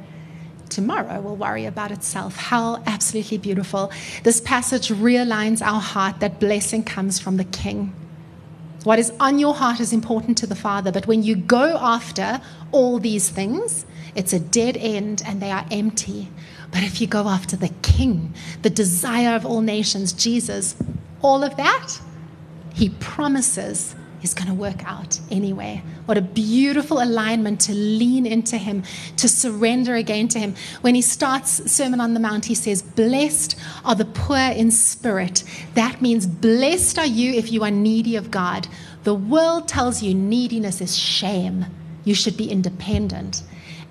Tomorrow 0.70 1.22
will 1.22 1.36
worry 1.36 1.66
about 1.66 1.92
itself. 1.92 2.36
How 2.36 2.82
absolutely 2.88 3.38
beautiful. 3.38 3.92
This 4.24 4.42
passage 4.42 4.90
realigns 4.90 5.62
our 5.62 5.80
heart 5.80 6.20
that 6.20 6.40
blessing 6.40 6.84
comes 6.84 7.20
from 7.20 7.38
the 7.38 7.44
King. 7.44 7.94
What 8.84 8.98
is 8.98 9.14
on 9.20 9.38
your 9.38 9.54
heart 9.54 9.80
is 9.80 9.94
important 9.94 10.38
to 10.40 10.48
the 10.48 10.56
Father, 10.56 10.92
but 10.92 11.06
when 11.06 11.22
you 11.22 11.36
go 11.36 11.78
after 11.78 12.42
all 12.72 13.00
these 13.00 13.30
things, 13.30 13.86
it's 14.16 14.34
a 14.34 14.40
dead 14.40 14.78
end 14.78 15.22
and 15.26 15.42
they 15.42 15.52
are 15.52 15.66
empty. 15.70 16.30
But 16.72 16.84
if 16.84 17.00
you 17.00 17.08
go 17.08 17.28
after 17.28 17.56
the 17.56 17.72
King, 17.84 18.34
the 18.64 18.70
desire 18.70 19.36
of 19.36 19.46
all 19.46 19.62
nations, 19.62 20.12
Jesus, 20.12 20.76
all 21.22 21.44
of 21.44 21.56
that, 21.58 22.00
he 22.74 22.90
promises 22.90 23.96
is 24.26 24.34
going 24.34 24.48
to 24.48 24.54
work 24.54 24.84
out 24.86 25.20
anyway. 25.32 25.82
What 26.06 26.18
a 26.18 26.22
beautiful 26.22 27.02
alignment 27.02 27.62
to 27.62 27.74
lean 27.74 28.26
into 28.26 28.58
him, 28.58 28.84
to 29.18 29.30
surrender 29.30 29.96
again 29.96 30.28
to 30.30 30.40
him. 30.40 30.56
When 30.82 30.96
he 30.96 31.02
starts 31.02 31.72
Sermon 31.72 32.02
on 32.02 32.14
the 32.14 32.20
Mount, 32.20 32.46
he 32.46 32.56
says, 32.56 32.82
Blessed 32.82 33.56
are 33.86 33.96
the 33.96 34.06
poor 34.06 34.38
in 34.38 34.72
spirit. 34.72 35.44
That 35.76 36.02
means 36.02 36.28
blessed 36.28 37.00
are 37.00 37.06
you 37.06 37.34
if 37.34 37.52
you 37.52 37.64
are 37.64 37.72
needy 37.72 38.16
of 38.16 38.32
God. 38.32 38.68
The 39.04 39.14
world 39.14 39.68
tells 39.68 40.02
you 40.02 40.14
neediness 40.14 40.82
is 40.82 40.98
shame. 40.98 41.66
You 42.04 42.16
should 42.16 42.36
be 42.36 42.50
independent. 42.50 43.44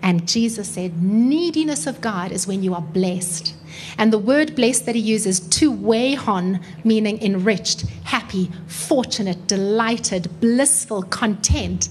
And 0.02 0.28
Jesus 0.28 0.68
said, 0.68 1.02
Neediness 1.02 1.86
of 1.86 2.00
God 2.00 2.32
is 2.32 2.46
when 2.46 2.62
you 2.62 2.74
are 2.74 2.82
blessed. 2.82 3.54
And 3.98 4.12
the 4.12 4.18
word 4.18 4.54
blessed 4.54 4.86
that 4.86 4.94
he 4.94 5.00
uses, 5.00 5.40
to 5.40 5.72
wehon, 5.72 6.62
meaning 6.84 7.20
enriched, 7.22 7.82
happy, 8.04 8.50
fortunate, 8.66 9.46
delighted, 9.46 10.40
blissful, 10.40 11.02
content. 11.02 11.88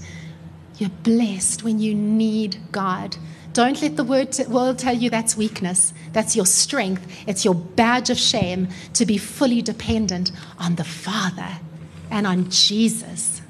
You're 0.78 0.90
blessed 0.90 1.62
when 1.62 1.78
you 1.78 1.94
need 1.94 2.58
God. 2.72 3.16
Don't 3.52 3.80
let 3.80 3.96
the 3.96 4.04
word 4.04 4.36
world 4.48 4.80
tell 4.80 4.96
you 4.96 5.10
that's 5.10 5.36
weakness. 5.36 5.94
That's 6.12 6.34
your 6.34 6.46
strength. 6.46 7.06
It's 7.28 7.44
your 7.44 7.54
badge 7.54 8.10
of 8.10 8.18
shame 8.18 8.68
to 8.94 9.06
be 9.06 9.16
fully 9.16 9.62
dependent 9.62 10.32
on 10.58 10.74
the 10.74 10.84
Father 10.84 11.58
and 12.10 12.26
on 12.26 12.50
Jesus. 12.50 13.42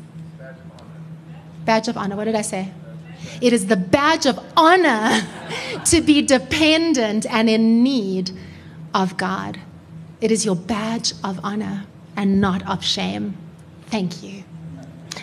Badge 1.64 1.88
of 1.88 1.96
honor. 1.96 2.16
What 2.16 2.24
did 2.24 2.34
I 2.34 2.42
say? 2.42 2.70
It 3.40 3.52
is 3.52 3.66
the 3.66 3.76
badge 3.76 4.26
of 4.26 4.38
honor 4.56 5.22
to 5.86 6.00
be 6.00 6.22
dependent 6.22 7.26
and 7.26 7.48
in 7.48 7.82
need 7.82 8.30
of 8.94 9.16
God. 9.16 9.60
It 10.20 10.30
is 10.30 10.44
your 10.44 10.56
badge 10.56 11.12
of 11.22 11.40
honor 11.42 11.86
and 12.16 12.40
not 12.40 12.66
of 12.68 12.84
shame. 12.84 13.36
Thank 13.86 14.22
you. 14.22 14.44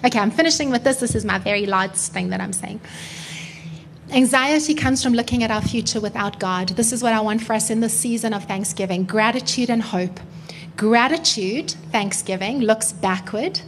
Okay, 0.06 0.20
I'm 0.20 0.32
finishing 0.32 0.70
with 0.70 0.84
this. 0.84 0.98
This 0.98 1.16
is 1.16 1.26
my 1.26 1.38
very 1.38 1.66
last 1.66 2.14
thing 2.14 2.30
that 2.30 2.42
I'm 2.42 2.54
saying. 2.54 2.82
Anxiety 4.12 4.74
comes 4.74 5.02
from 5.02 5.14
looking 5.14 5.44
at 5.44 5.52
our 5.52 5.62
future 5.62 6.02
without 6.02 6.40
God. 6.40 6.70
This 6.70 6.92
is 6.92 7.02
what 7.02 7.14
I 7.14 7.22
want 7.22 7.42
for 7.44 7.54
us 7.54 7.70
in 7.70 7.80
this 7.80 7.98
season 7.98 8.34
of 8.34 8.44
Thanksgiving 8.44 9.06
gratitude 9.06 9.70
and 9.70 9.82
hope. 9.82 10.20
Gratitude, 10.76 11.72
Thanksgiving, 11.92 12.60
looks 12.60 12.92
backward 12.92 13.62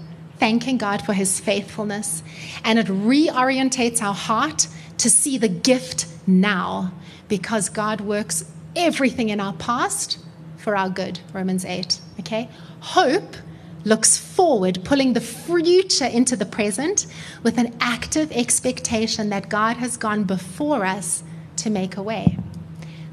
thanking 0.44 0.78
God 0.78 1.02
for 1.06 1.14
his 1.14 1.40
faithfulness. 1.40 2.22
And 2.66 2.78
it 2.78 2.88
reorientates 2.88 4.02
our 4.02 4.14
heart 4.14 4.68
to 4.98 5.10
see 5.10 5.38
the 5.38 5.48
gift 5.48 6.06
now 6.28 6.92
because 7.30 7.70
God 7.70 8.02
works 8.02 8.44
everything 8.76 9.30
in 9.30 9.40
our 9.40 9.54
past 9.54 10.20
for 10.58 10.76
our 10.76 10.90
good. 10.90 11.22
Romans 11.32 11.64
8. 11.64 11.98
Okay? 12.20 12.50
Hope 12.82 13.38
looks 13.86 14.18
forward, 14.18 14.82
pulling 14.84 15.14
the 15.14 15.22
future 15.22 16.08
into 16.08 16.36
the 16.36 16.46
present 16.46 17.08
with 17.42 17.58
an 17.58 17.74
active 17.80 18.30
expectation 18.34 19.30
that 19.30 19.48
God 19.48 19.78
has 19.78 19.96
gone 19.96 20.26
before 20.26 20.84
us 20.84 21.24
to 21.56 21.70
make 21.70 21.96
a 21.96 22.04
way 22.04 22.38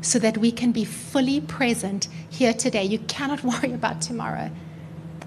so 0.00 0.18
that 0.18 0.36
we 0.36 0.50
can 0.50 0.72
be 0.72 0.84
fully 0.84 1.40
present 1.40 2.08
here 2.28 2.52
today. 2.52 2.82
You 2.82 2.98
cannot 2.98 3.44
worry 3.50 3.72
about 3.72 4.00
tomorrow. 4.00 4.50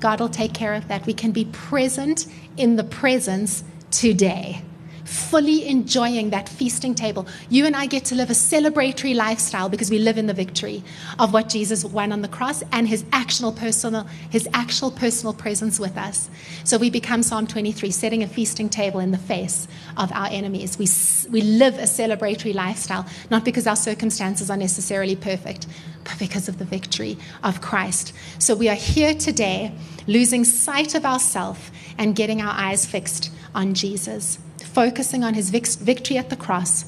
God 0.03 0.19
will 0.19 0.27
take 0.27 0.53
care 0.53 0.73
of 0.73 0.89
that. 0.89 1.05
We 1.05 1.13
can 1.13 1.31
be 1.31 1.45
present 1.45 2.27
in 2.57 2.75
the 2.75 2.83
presence 2.83 3.63
today 3.89 4.61
fully 5.05 5.67
enjoying 5.67 6.31
that 6.31 6.49
feasting 6.49 6.95
table. 6.95 7.27
You 7.49 7.65
and 7.65 7.75
I 7.75 7.85
get 7.85 8.05
to 8.05 8.15
live 8.15 8.29
a 8.29 8.33
celebratory 8.33 9.15
lifestyle 9.15 9.69
because 9.69 9.91
we 9.91 9.99
live 9.99 10.17
in 10.17 10.27
the 10.27 10.33
victory 10.33 10.83
of 11.19 11.33
what 11.33 11.49
Jesus 11.49 11.85
won 11.85 12.11
on 12.11 12.21
the 12.21 12.27
cross 12.27 12.63
and 12.71 12.87
his 12.87 13.05
actual 13.11 13.51
personal 13.51 14.07
his 14.29 14.47
actual 14.53 14.91
personal 14.91 15.33
presence 15.33 15.79
with 15.79 15.97
us. 15.97 16.29
So 16.63 16.77
we 16.77 16.89
become 16.89 17.21
Psalm 17.21 17.47
23 17.47 17.91
setting 17.91 18.23
a 18.23 18.27
feasting 18.27 18.69
table 18.69 18.99
in 18.99 19.11
the 19.11 19.17
face 19.17 19.67
of 19.97 20.11
our 20.13 20.27
enemies. 20.31 20.77
We 20.79 20.87
we 21.31 21.41
live 21.41 21.75
a 21.75 21.83
celebratory 21.83 22.53
lifestyle 22.53 23.05
not 23.29 23.45
because 23.45 23.67
our 23.67 23.75
circumstances 23.75 24.49
are 24.49 24.57
necessarily 24.57 25.15
perfect, 25.15 25.67
but 26.03 26.19
because 26.19 26.47
of 26.47 26.57
the 26.57 26.65
victory 26.65 27.17
of 27.43 27.61
Christ. 27.61 28.13
So 28.39 28.55
we 28.55 28.69
are 28.69 28.75
here 28.75 29.13
today 29.13 29.73
losing 30.07 30.43
sight 30.43 30.95
of 30.95 31.05
ourself 31.05 31.71
and 31.97 32.15
getting 32.15 32.41
our 32.41 32.53
eyes 32.53 32.85
fixed 32.85 33.31
on 33.55 33.73
Jesus 33.73 34.39
focusing 34.73 35.23
on 35.23 35.35
his 35.35 35.49
victory 35.51 36.17
at 36.17 36.29
the 36.29 36.35
cross 36.35 36.85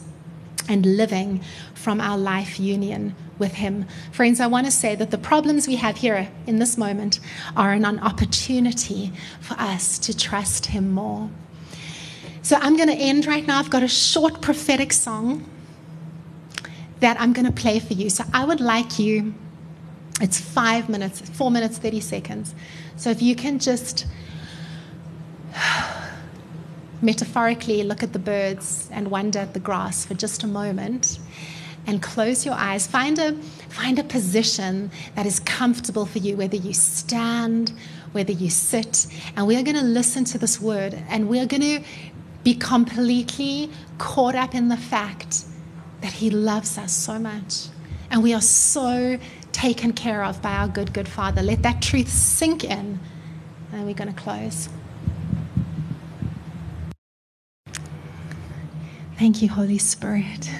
and 0.68 0.98
living 0.98 1.42
from 1.76 2.02
our 2.02 2.18
life 2.18 2.60
union 2.60 3.16
with 3.38 3.54
him. 3.54 3.86
Friends, 4.12 4.40
I 4.40 4.48
want 4.48 4.66
to 4.66 4.72
say 4.72 4.96
that 4.96 5.12
the 5.12 5.18
problems 5.18 5.68
we 5.68 5.76
have 5.76 5.98
here 5.98 6.28
in 6.48 6.58
this 6.58 6.78
moment 6.78 7.20
are 7.56 7.74
an 7.74 7.86
opportunity 7.86 9.12
for 9.40 9.54
us 9.60 10.00
to 10.00 10.18
trust 10.18 10.68
him 10.68 10.92
more. 10.92 11.30
So 12.42 12.58
I'm 12.60 12.76
going 12.76 12.90
to 12.90 12.96
end 12.96 13.28
right 13.28 13.46
now. 13.46 13.60
I've 13.60 13.70
got 13.70 13.84
a 13.84 13.88
short 13.88 14.42
prophetic 14.42 14.92
song 14.92 15.48
that 17.00 17.20
I'm 17.20 17.34
going 17.34 17.46
to 17.46 17.52
play 17.52 17.80
for 17.80 17.94
you. 17.94 18.10
So 18.10 18.24
I 18.34 18.46
would 18.46 18.62
like 18.62 19.00
you, 19.00 19.34
it's 20.22 20.40
five 20.40 20.90
minutes, 20.90 21.22
four 21.22 21.52
minutes, 21.52 21.78
30 21.78 22.00
seconds. 22.00 22.56
So 22.96 23.10
if 23.10 23.22
you 23.22 23.36
can 23.36 23.60
just 23.60 24.06
metaphorically 27.02 27.84
look 27.84 28.02
at 28.04 28.14
the 28.14 28.20
birds 28.20 28.90
and 28.92 29.12
wonder 29.12 29.40
at 29.40 29.54
the 29.54 29.60
grass 29.60 30.06
for 30.06 30.14
just 30.14 30.44
a 30.44 30.48
moment 30.48 31.20
and 31.88 32.02
close 32.02 32.46
your 32.46 32.56
eyes. 32.56 32.88
Find 32.88 33.20
a, 33.20 33.34
find 33.70 34.00
a 34.00 34.04
position 34.04 34.90
that 35.16 35.26
is 35.26 35.40
comfortable 35.42 36.06
for 36.06 36.20
you, 36.20 36.36
whether 36.38 36.56
you 36.56 36.74
stand, 36.74 37.74
whether 38.12 38.32
you 38.32 38.50
sit, 38.50 39.08
and 39.36 39.46
we 39.46 39.56
are 39.58 39.64
going 39.64 39.78
to 39.78 39.84
listen 39.84 40.24
to 40.26 40.38
this 40.38 40.60
word 40.60 40.98
and 41.10 41.30
we 41.30 41.40
are 41.40 41.46
going 41.46 41.62
to 41.62 41.82
be 42.44 42.56
completely 42.56 43.70
caught 43.98 44.36
up 44.36 44.56
in 44.56 44.70
the 44.70 44.78
fact 44.78 45.46
that 46.06 46.14
He 46.14 46.30
loves 46.30 46.78
us 46.78 46.94
so 46.94 47.18
much. 47.18 47.66
And 48.12 48.22
we 48.22 48.32
are 48.36 48.42
so 48.42 49.18
taken 49.52 49.92
care 49.92 50.24
of 50.24 50.40
by 50.40 50.52
our 50.52 50.68
good, 50.68 50.94
good 50.94 51.08
Father. 51.08 51.42
Let 51.42 51.64
that 51.64 51.82
truth 51.82 52.10
sink 52.10 52.64
in. 52.64 53.00
And 53.74 53.88
we're 53.88 53.96
going 53.96 54.14
to 54.14 54.22
close. 54.22 54.70
Thank 59.18 59.42
you, 59.42 59.50
Holy 59.50 59.80
Spirit. 59.80 60.52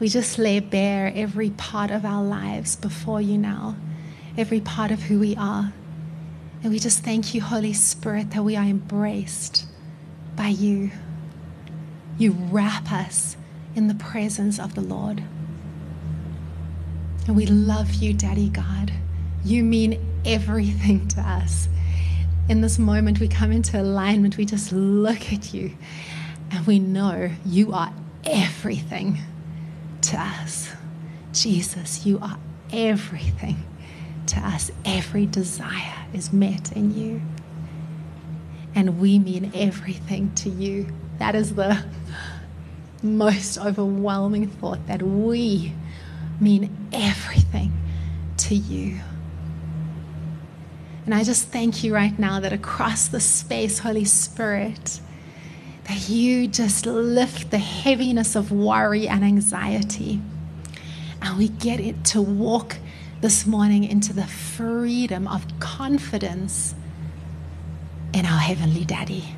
We 0.00 0.08
just 0.08 0.38
lay 0.38 0.60
bare 0.60 1.12
every 1.14 1.50
part 1.50 1.90
of 1.90 2.06
our 2.06 2.24
lives 2.24 2.74
before 2.74 3.20
you 3.20 3.36
now, 3.36 3.76
every 4.38 4.60
part 4.60 4.90
of 4.90 5.02
who 5.02 5.18
we 5.18 5.36
are. 5.36 5.74
And 6.62 6.72
we 6.72 6.78
just 6.78 7.00
thank 7.04 7.34
you, 7.34 7.42
Holy 7.42 7.74
Spirit, 7.74 8.30
that 8.30 8.42
we 8.42 8.56
are 8.56 8.64
embraced 8.64 9.66
by 10.36 10.48
you. 10.48 10.90
You 12.16 12.32
wrap 12.32 12.90
us 12.90 13.36
in 13.78 13.86
the 13.86 13.94
presence 13.94 14.58
of 14.58 14.74
the 14.74 14.80
Lord. 14.80 15.22
And 17.28 17.36
we 17.36 17.46
love 17.46 17.94
you, 17.94 18.12
Daddy 18.12 18.48
God. 18.48 18.92
You 19.44 19.62
mean 19.62 20.04
everything 20.24 21.06
to 21.08 21.20
us. 21.20 21.68
In 22.48 22.60
this 22.60 22.76
moment, 22.76 23.20
we 23.20 23.28
come 23.28 23.52
into 23.52 23.80
alignment, 23.80 24.36
we 24.36 24.44
just 24.44 24.72
look 24.72 25.32
at 25.32 25.54
you 25.54 25.76
and 26.50 26.66
we 26.66 26.80
know 26.80 27.30
you 27.46 27.72
are 27.72 27.92
everything 28.24 29.18
to 30.02 30.18
us. 30.18 30.70
Jesus, 31.32 32.04
you 32.04 32.18
are 32.18 32.38
everything 32.72 33.62
to 34.26 34.40
us. 34.40 34.72
Every 34.84 35.26
desire 35.26 36.06
is 36.12 36.32
met 36.32 36.72
in 36.72 36.98
you. 36.98 37.22
And 38.74 38.98
we 38.98 39.20
mean 39.20 39.52
everything 39.54 40.34
to 40.36 40.50
you. 40.50 40.88
That 41.18 41.36
is 41.36 41.54
the 41.54 41.84
most 43.02 43.58
overwhelming 43.58 44.48
thought 44.48 44.86
that 44.86 45.02
we 45.02 45.72
mean 46.40 46.88
everything 46.92 47.72
to 48.36 48.54
you. 48.54 49.00
And 51.04 51.14
I 51.14 51.24
just 51.24 51.48
thank 51.48 51.82
you 51.82 51.94
right 51.94 52.18
now 52.18 52.38
that 52.40 52.52
across 52.52 53.08
the 53.08 53.20
space, 53.20 53.78
Holy 53.78 54.04
Spirit, 54.04 55.00
that 55.84 56.08
you 56.08 56.46
just 56.46 56.84
lift 56.84 57.50
the 57.50 57.58
heaviness 57.58 58.36
of 58.36 58.52
worry 58.52 59.08
and 59.08 59.24
anxiety. 59.24 60.20
And 61.22 61.38
we 61.38 61.48
get 61.48 61.80
it 61.80 62.04
to 62.06 62.20
walk 62.20 62.76
this 63.22 63.46
morning 63.46 63.84
into 63.84 64.12
the 64.12 64.26
freedom 64.26 65.26
of 65.26 65.46
confidence 65.58 66.74
in 68.12 68.26
our 68.26 68.38
Heavenly 68.38 68.84
Daddy. 68.84 69.34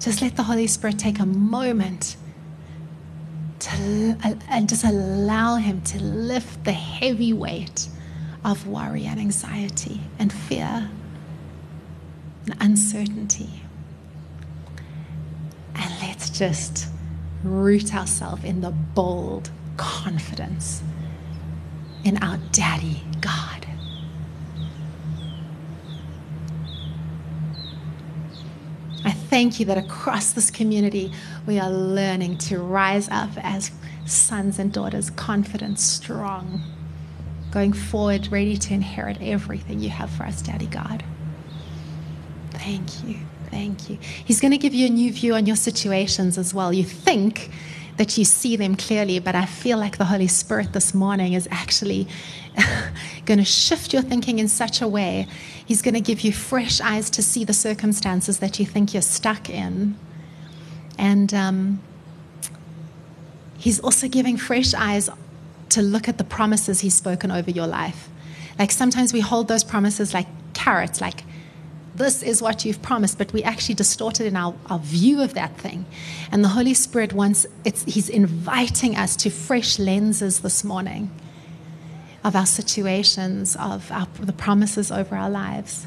Just 0.00 0.22
let 0.22 0.34
the 0.34 0.42
Holy 0.42 0.66
Spirit 0.66 0.98
take 0.98 1.18
a 1.18 1.26
moment 1.26 2.16
to, 3.60 4.16
and 4.48 4.68
just 4.68 4.84
allow 4.84 5.56
Him 5.56 5.82
to 5.82 6.02
lift 6.02 6.64
the 6.64 6.72
heavy 6.72 7.32
weight 7.34 7.88
of 8.44 8.66
worry 8.66 9.04
and 9.04 9.20
anxiety 9.20 10.00
and 10.18 10.32
fear 10.32 10.90
and 12.46 12.56
uncertainty. 12.60 13.62
And 15.74 15.94
let's 16.00 16.30
just 16.30 16.86
root 17.44 17.94
ourselves 17.94 18.44
in 18.44 18.62
the 18.62 18.70
bold 18.70 19.50
confidence 19.76 20.82
in 22.04 22.22
our 22.22 22.38
Daddy 22.52 23.02
God. 23.20 23.66
I 29.04 29.12
thank 29.30 29.60
you 29.60 29.66
that 29.66 29.78
across 29.78 30.32
this 30.32 30.50
community 30.50 31.12
we 31.46 31.58
are 31.58 31.70
learning 31.70 32.36
to 32.36 32.58
rise 32.58 33.08
up 33.10 33.30
as 33.36 33.70
sons 34.04 34.58
and 34.58 34.72
daughters, 34.72 35.10
confident, 35.10 35.78
strong, 35.78 36.60
going 37.52 37.72
forward, 37.72 38.30
ready 38.32 38.56
to 38.56 38.74
inherit 38.74 39.16
everything 39.20 39.78
you 39.78 39.88
have 39.88 40.10
for 40.10 40.24
us, 40.24 40.42
Daddy 40.42 40.66
God. 40.66 41.04
Thank 42.50 43.04
you. 43.04 43.18
Thank 43.50 43.88
you. 43.88 43.98
He's 44.00 44.40
going 44.40 44.50
to 44.52 44.58
give 44.58 44.74
you 44.74 44.86
a 44.86 44.90
new 44.90 45.12
view 45.12 45.34
on 45.34 45.46
your 45.46 45.56
situations 45.56 46.36
as 46.36 46.52
well. 46.52 46.72
You 46.72 46.84
think 46.84 47.50
that 47.96 48.18
you 48.18 48.24
see 48.24 48.56
them 48.56 48.76
clearly, 48.76 49.18
but 49.20 49.34
I 49.34 49.46
feel 49.46 49.78
like 49.78 49.98
the 49.98 50.06
Holy 50.06 50.26
Spirit 50.26 50.72
this 50.72 50.92
morning 50.92 51.34
is 51.34 51.46
actually 51.50 52.08
going 53.30 53.38
to 53.38 53.44
shift 53.44 53.92
your 53.92 54.02
thinking 54.02 54.40
in 54.40 54.48
such 54.48 54.82
a 54.82 54.88
way. 54.88 55.24
He's 55.64 55.82
going 55.82 55.94
to 55.94 56.00
give 56.00 56.22
you 56.22 56.32
fresh 56.32 56.80
eyes 56.80 57.08
to 57.10 57.22
see 57.22 57.44
the 57.44 57.52
circumstances 57.52 58.40
that 58.40 58.58
you 58.58 58.66
think 58.66 58.92
you're 58.92 59.02
stuck 59.02 59.48
in. 59.48 59.96
And 60.98 61.32
um, 61.32 61.80
He's 63.56 63.78
also 63.78 64.08
giving 64.08 64.36
fresh 64.36 64.74
eyes 64.74 65.08
to 65.68 65.80
look 65.80 66.08
at 66.08 66.18
the 66.18 66.24
promises 66.24 66.80
He's 66.80 66.94
spoken 66.94 67.30
over 67.30 67.52
your 67.52 67.68
life. 67.68 68.08
Like 68.58 68.72
sometimes 68.72 69.12
we 69.12 69.20
hold 69.20 69.46
those 69.46 69.62
promises 69.62 70.12
like 70.12 70.26
carrots, 70.52 71.00
like 71.00 71.22
this 71.94 72.24
is 72.24 72.42
what 72.42 72.64
you've 72.64 72.82
promised, 72.82 73.16
but 73.16 73.32
we 73.32 73.44
actually 73.44 73.76
distorted 73.76 74.26
in 74.26 74.34
our, 74.34 74.56
our 74.66 74.80
view 74.80 75.22
of 75.22 75.34
that 75.34 75.56
thing. 75.56 75.86
And 76.32 76.42
the 76.42 76.48
Holy 76.48 76.74
Spirit 76.74 77.12
wants, 77.12 77.46
He's 77.86 78.08
inviting 78.08 78.96
us 78.96 79.14
to 79.18 79.30
fresh 79.30 79.78
lenses 79.78 80.40
this 80.40 80.64
morning 80.64 81.12
of 82.22 82.36
our 82.36 82.46
situations, 82.46 83.56
of 83.56 83.90
our, 83.90 84.06
the 84.20 84.32
promises 84.32 84.90
over 84.92 85.16
our 85.16 85.30
lives. 85.30 85.86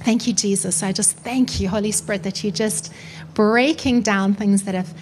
Thank 0.00 0.26
you, 0.26 0.32
Jesus. 0.32 0.82
I 0.82 0.92
just 0.92 1.16
thank 1.16 1.60
you, 1.60 1.68
Holy 1.68 1.92
Spirit, 1.92 2.22
that 2.22 2.42
you're 2.42 2.52
just 2.52 2.92
breaking 3.34 4.02
down 4.02 4.34
things 4.34 4.62
that 4.64 4.74
have 4.74 4.94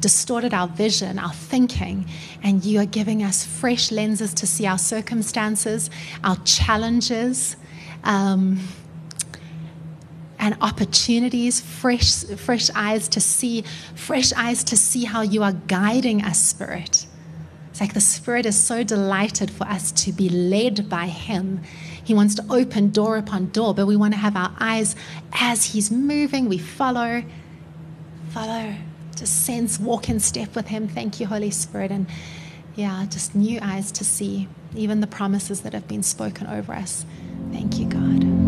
distorted 0.00 0.54
our 0.54 0.68
vision, 0.68 1.18
our 1.18 1.32
thinking, 1.32 2.06
and 2.42 2.64
you 2.64 2.80
are 2.80 2.86
giving 2.86 3.22
us 3.22 3.44
fresh 3.44 3.90
lenses 3.90 4.32
to 4.34 4.46
see 4.46 4.66
our 4.66 4.78
circumstances, 4.78 5.90
our 6.24 6.36
challenges, 6.44 7.56
um, 8.04 8.60
and 10.38 10.56
opportunities, 10.60 11.60
fresh, 11.60 12.24
fresh 12.24 12.70
eyes 12.74 13.08
to 13.08 13.20
see, 13.20 13.62
fresh 13.94 14.32
eyes 14.34 14.62
to 14.64 14.76
see 14.76 15.04
how 15.04 15.22
you 15.22 15.42
are 15.42 15.52
guiding 15.52 16.22
us, 16.22 16.38
Spirit. 16.38 17.06
It's 17.78 17.80
like 17.80 17.94
the 17.94 18.00
Spirit 18.00 18.44
is 18.44 18.60
so 18.60 18.82
delighted 18.82 19.52
for 19.52 19.62
us 19.68 19.92
to 19.92 20.10
be 20.10 20.28
led 20.28 20.88
by 20.88 21.06
Him. 21.06 21.60
He 22.02 22.12
wants 22.12 22.34
to 22.34 22.44
open 22.50 22.90
door 22.90 23.16
upon 23.16 23.50
door, 23.50 23.72
but 23.72 23.86
we 23.86 23.94
want 23.94 24.14
to 24.14 24.18
have 24.18 24.34
our 24.34 24.52
eyes 24.58 24.96
as 25.34 25.66
He's 25.66 25.88
moving. 25.88 26.48
We 26.48 26.58
follow, 26.58 27.22
follow, 28.30 28.74
just 29.14 29.44
sense, 29.46 29.78
walk 29.78 30.08
in 30.08 30.18
step 30.18 30.56
with 30.56 30.66
Him. 30.66 30.88
Thank 30.88 31.20
you, 31.20 31.26
Holy 31.28 31.52
Spirit. 31.52 31.92
And 31.92 32.08
yeah, 32.74 33.06
just 33.08 33.36
new 33.36 33.60
eyes 33.62 33.92
to 33.92 34.04
see 34.04 34.48
even 34.74 35.00
the 35.00 35.06
promises 35.06 35.60
that 35.60 35.72
have 35.72 35.86
been 35.86 36.02
spoken 36.02 36.48
over 36.48 36.72
us. 36.72 37.06
Thank 37.52 37.78
you, 37.78 37.86
God. 37.86 38.47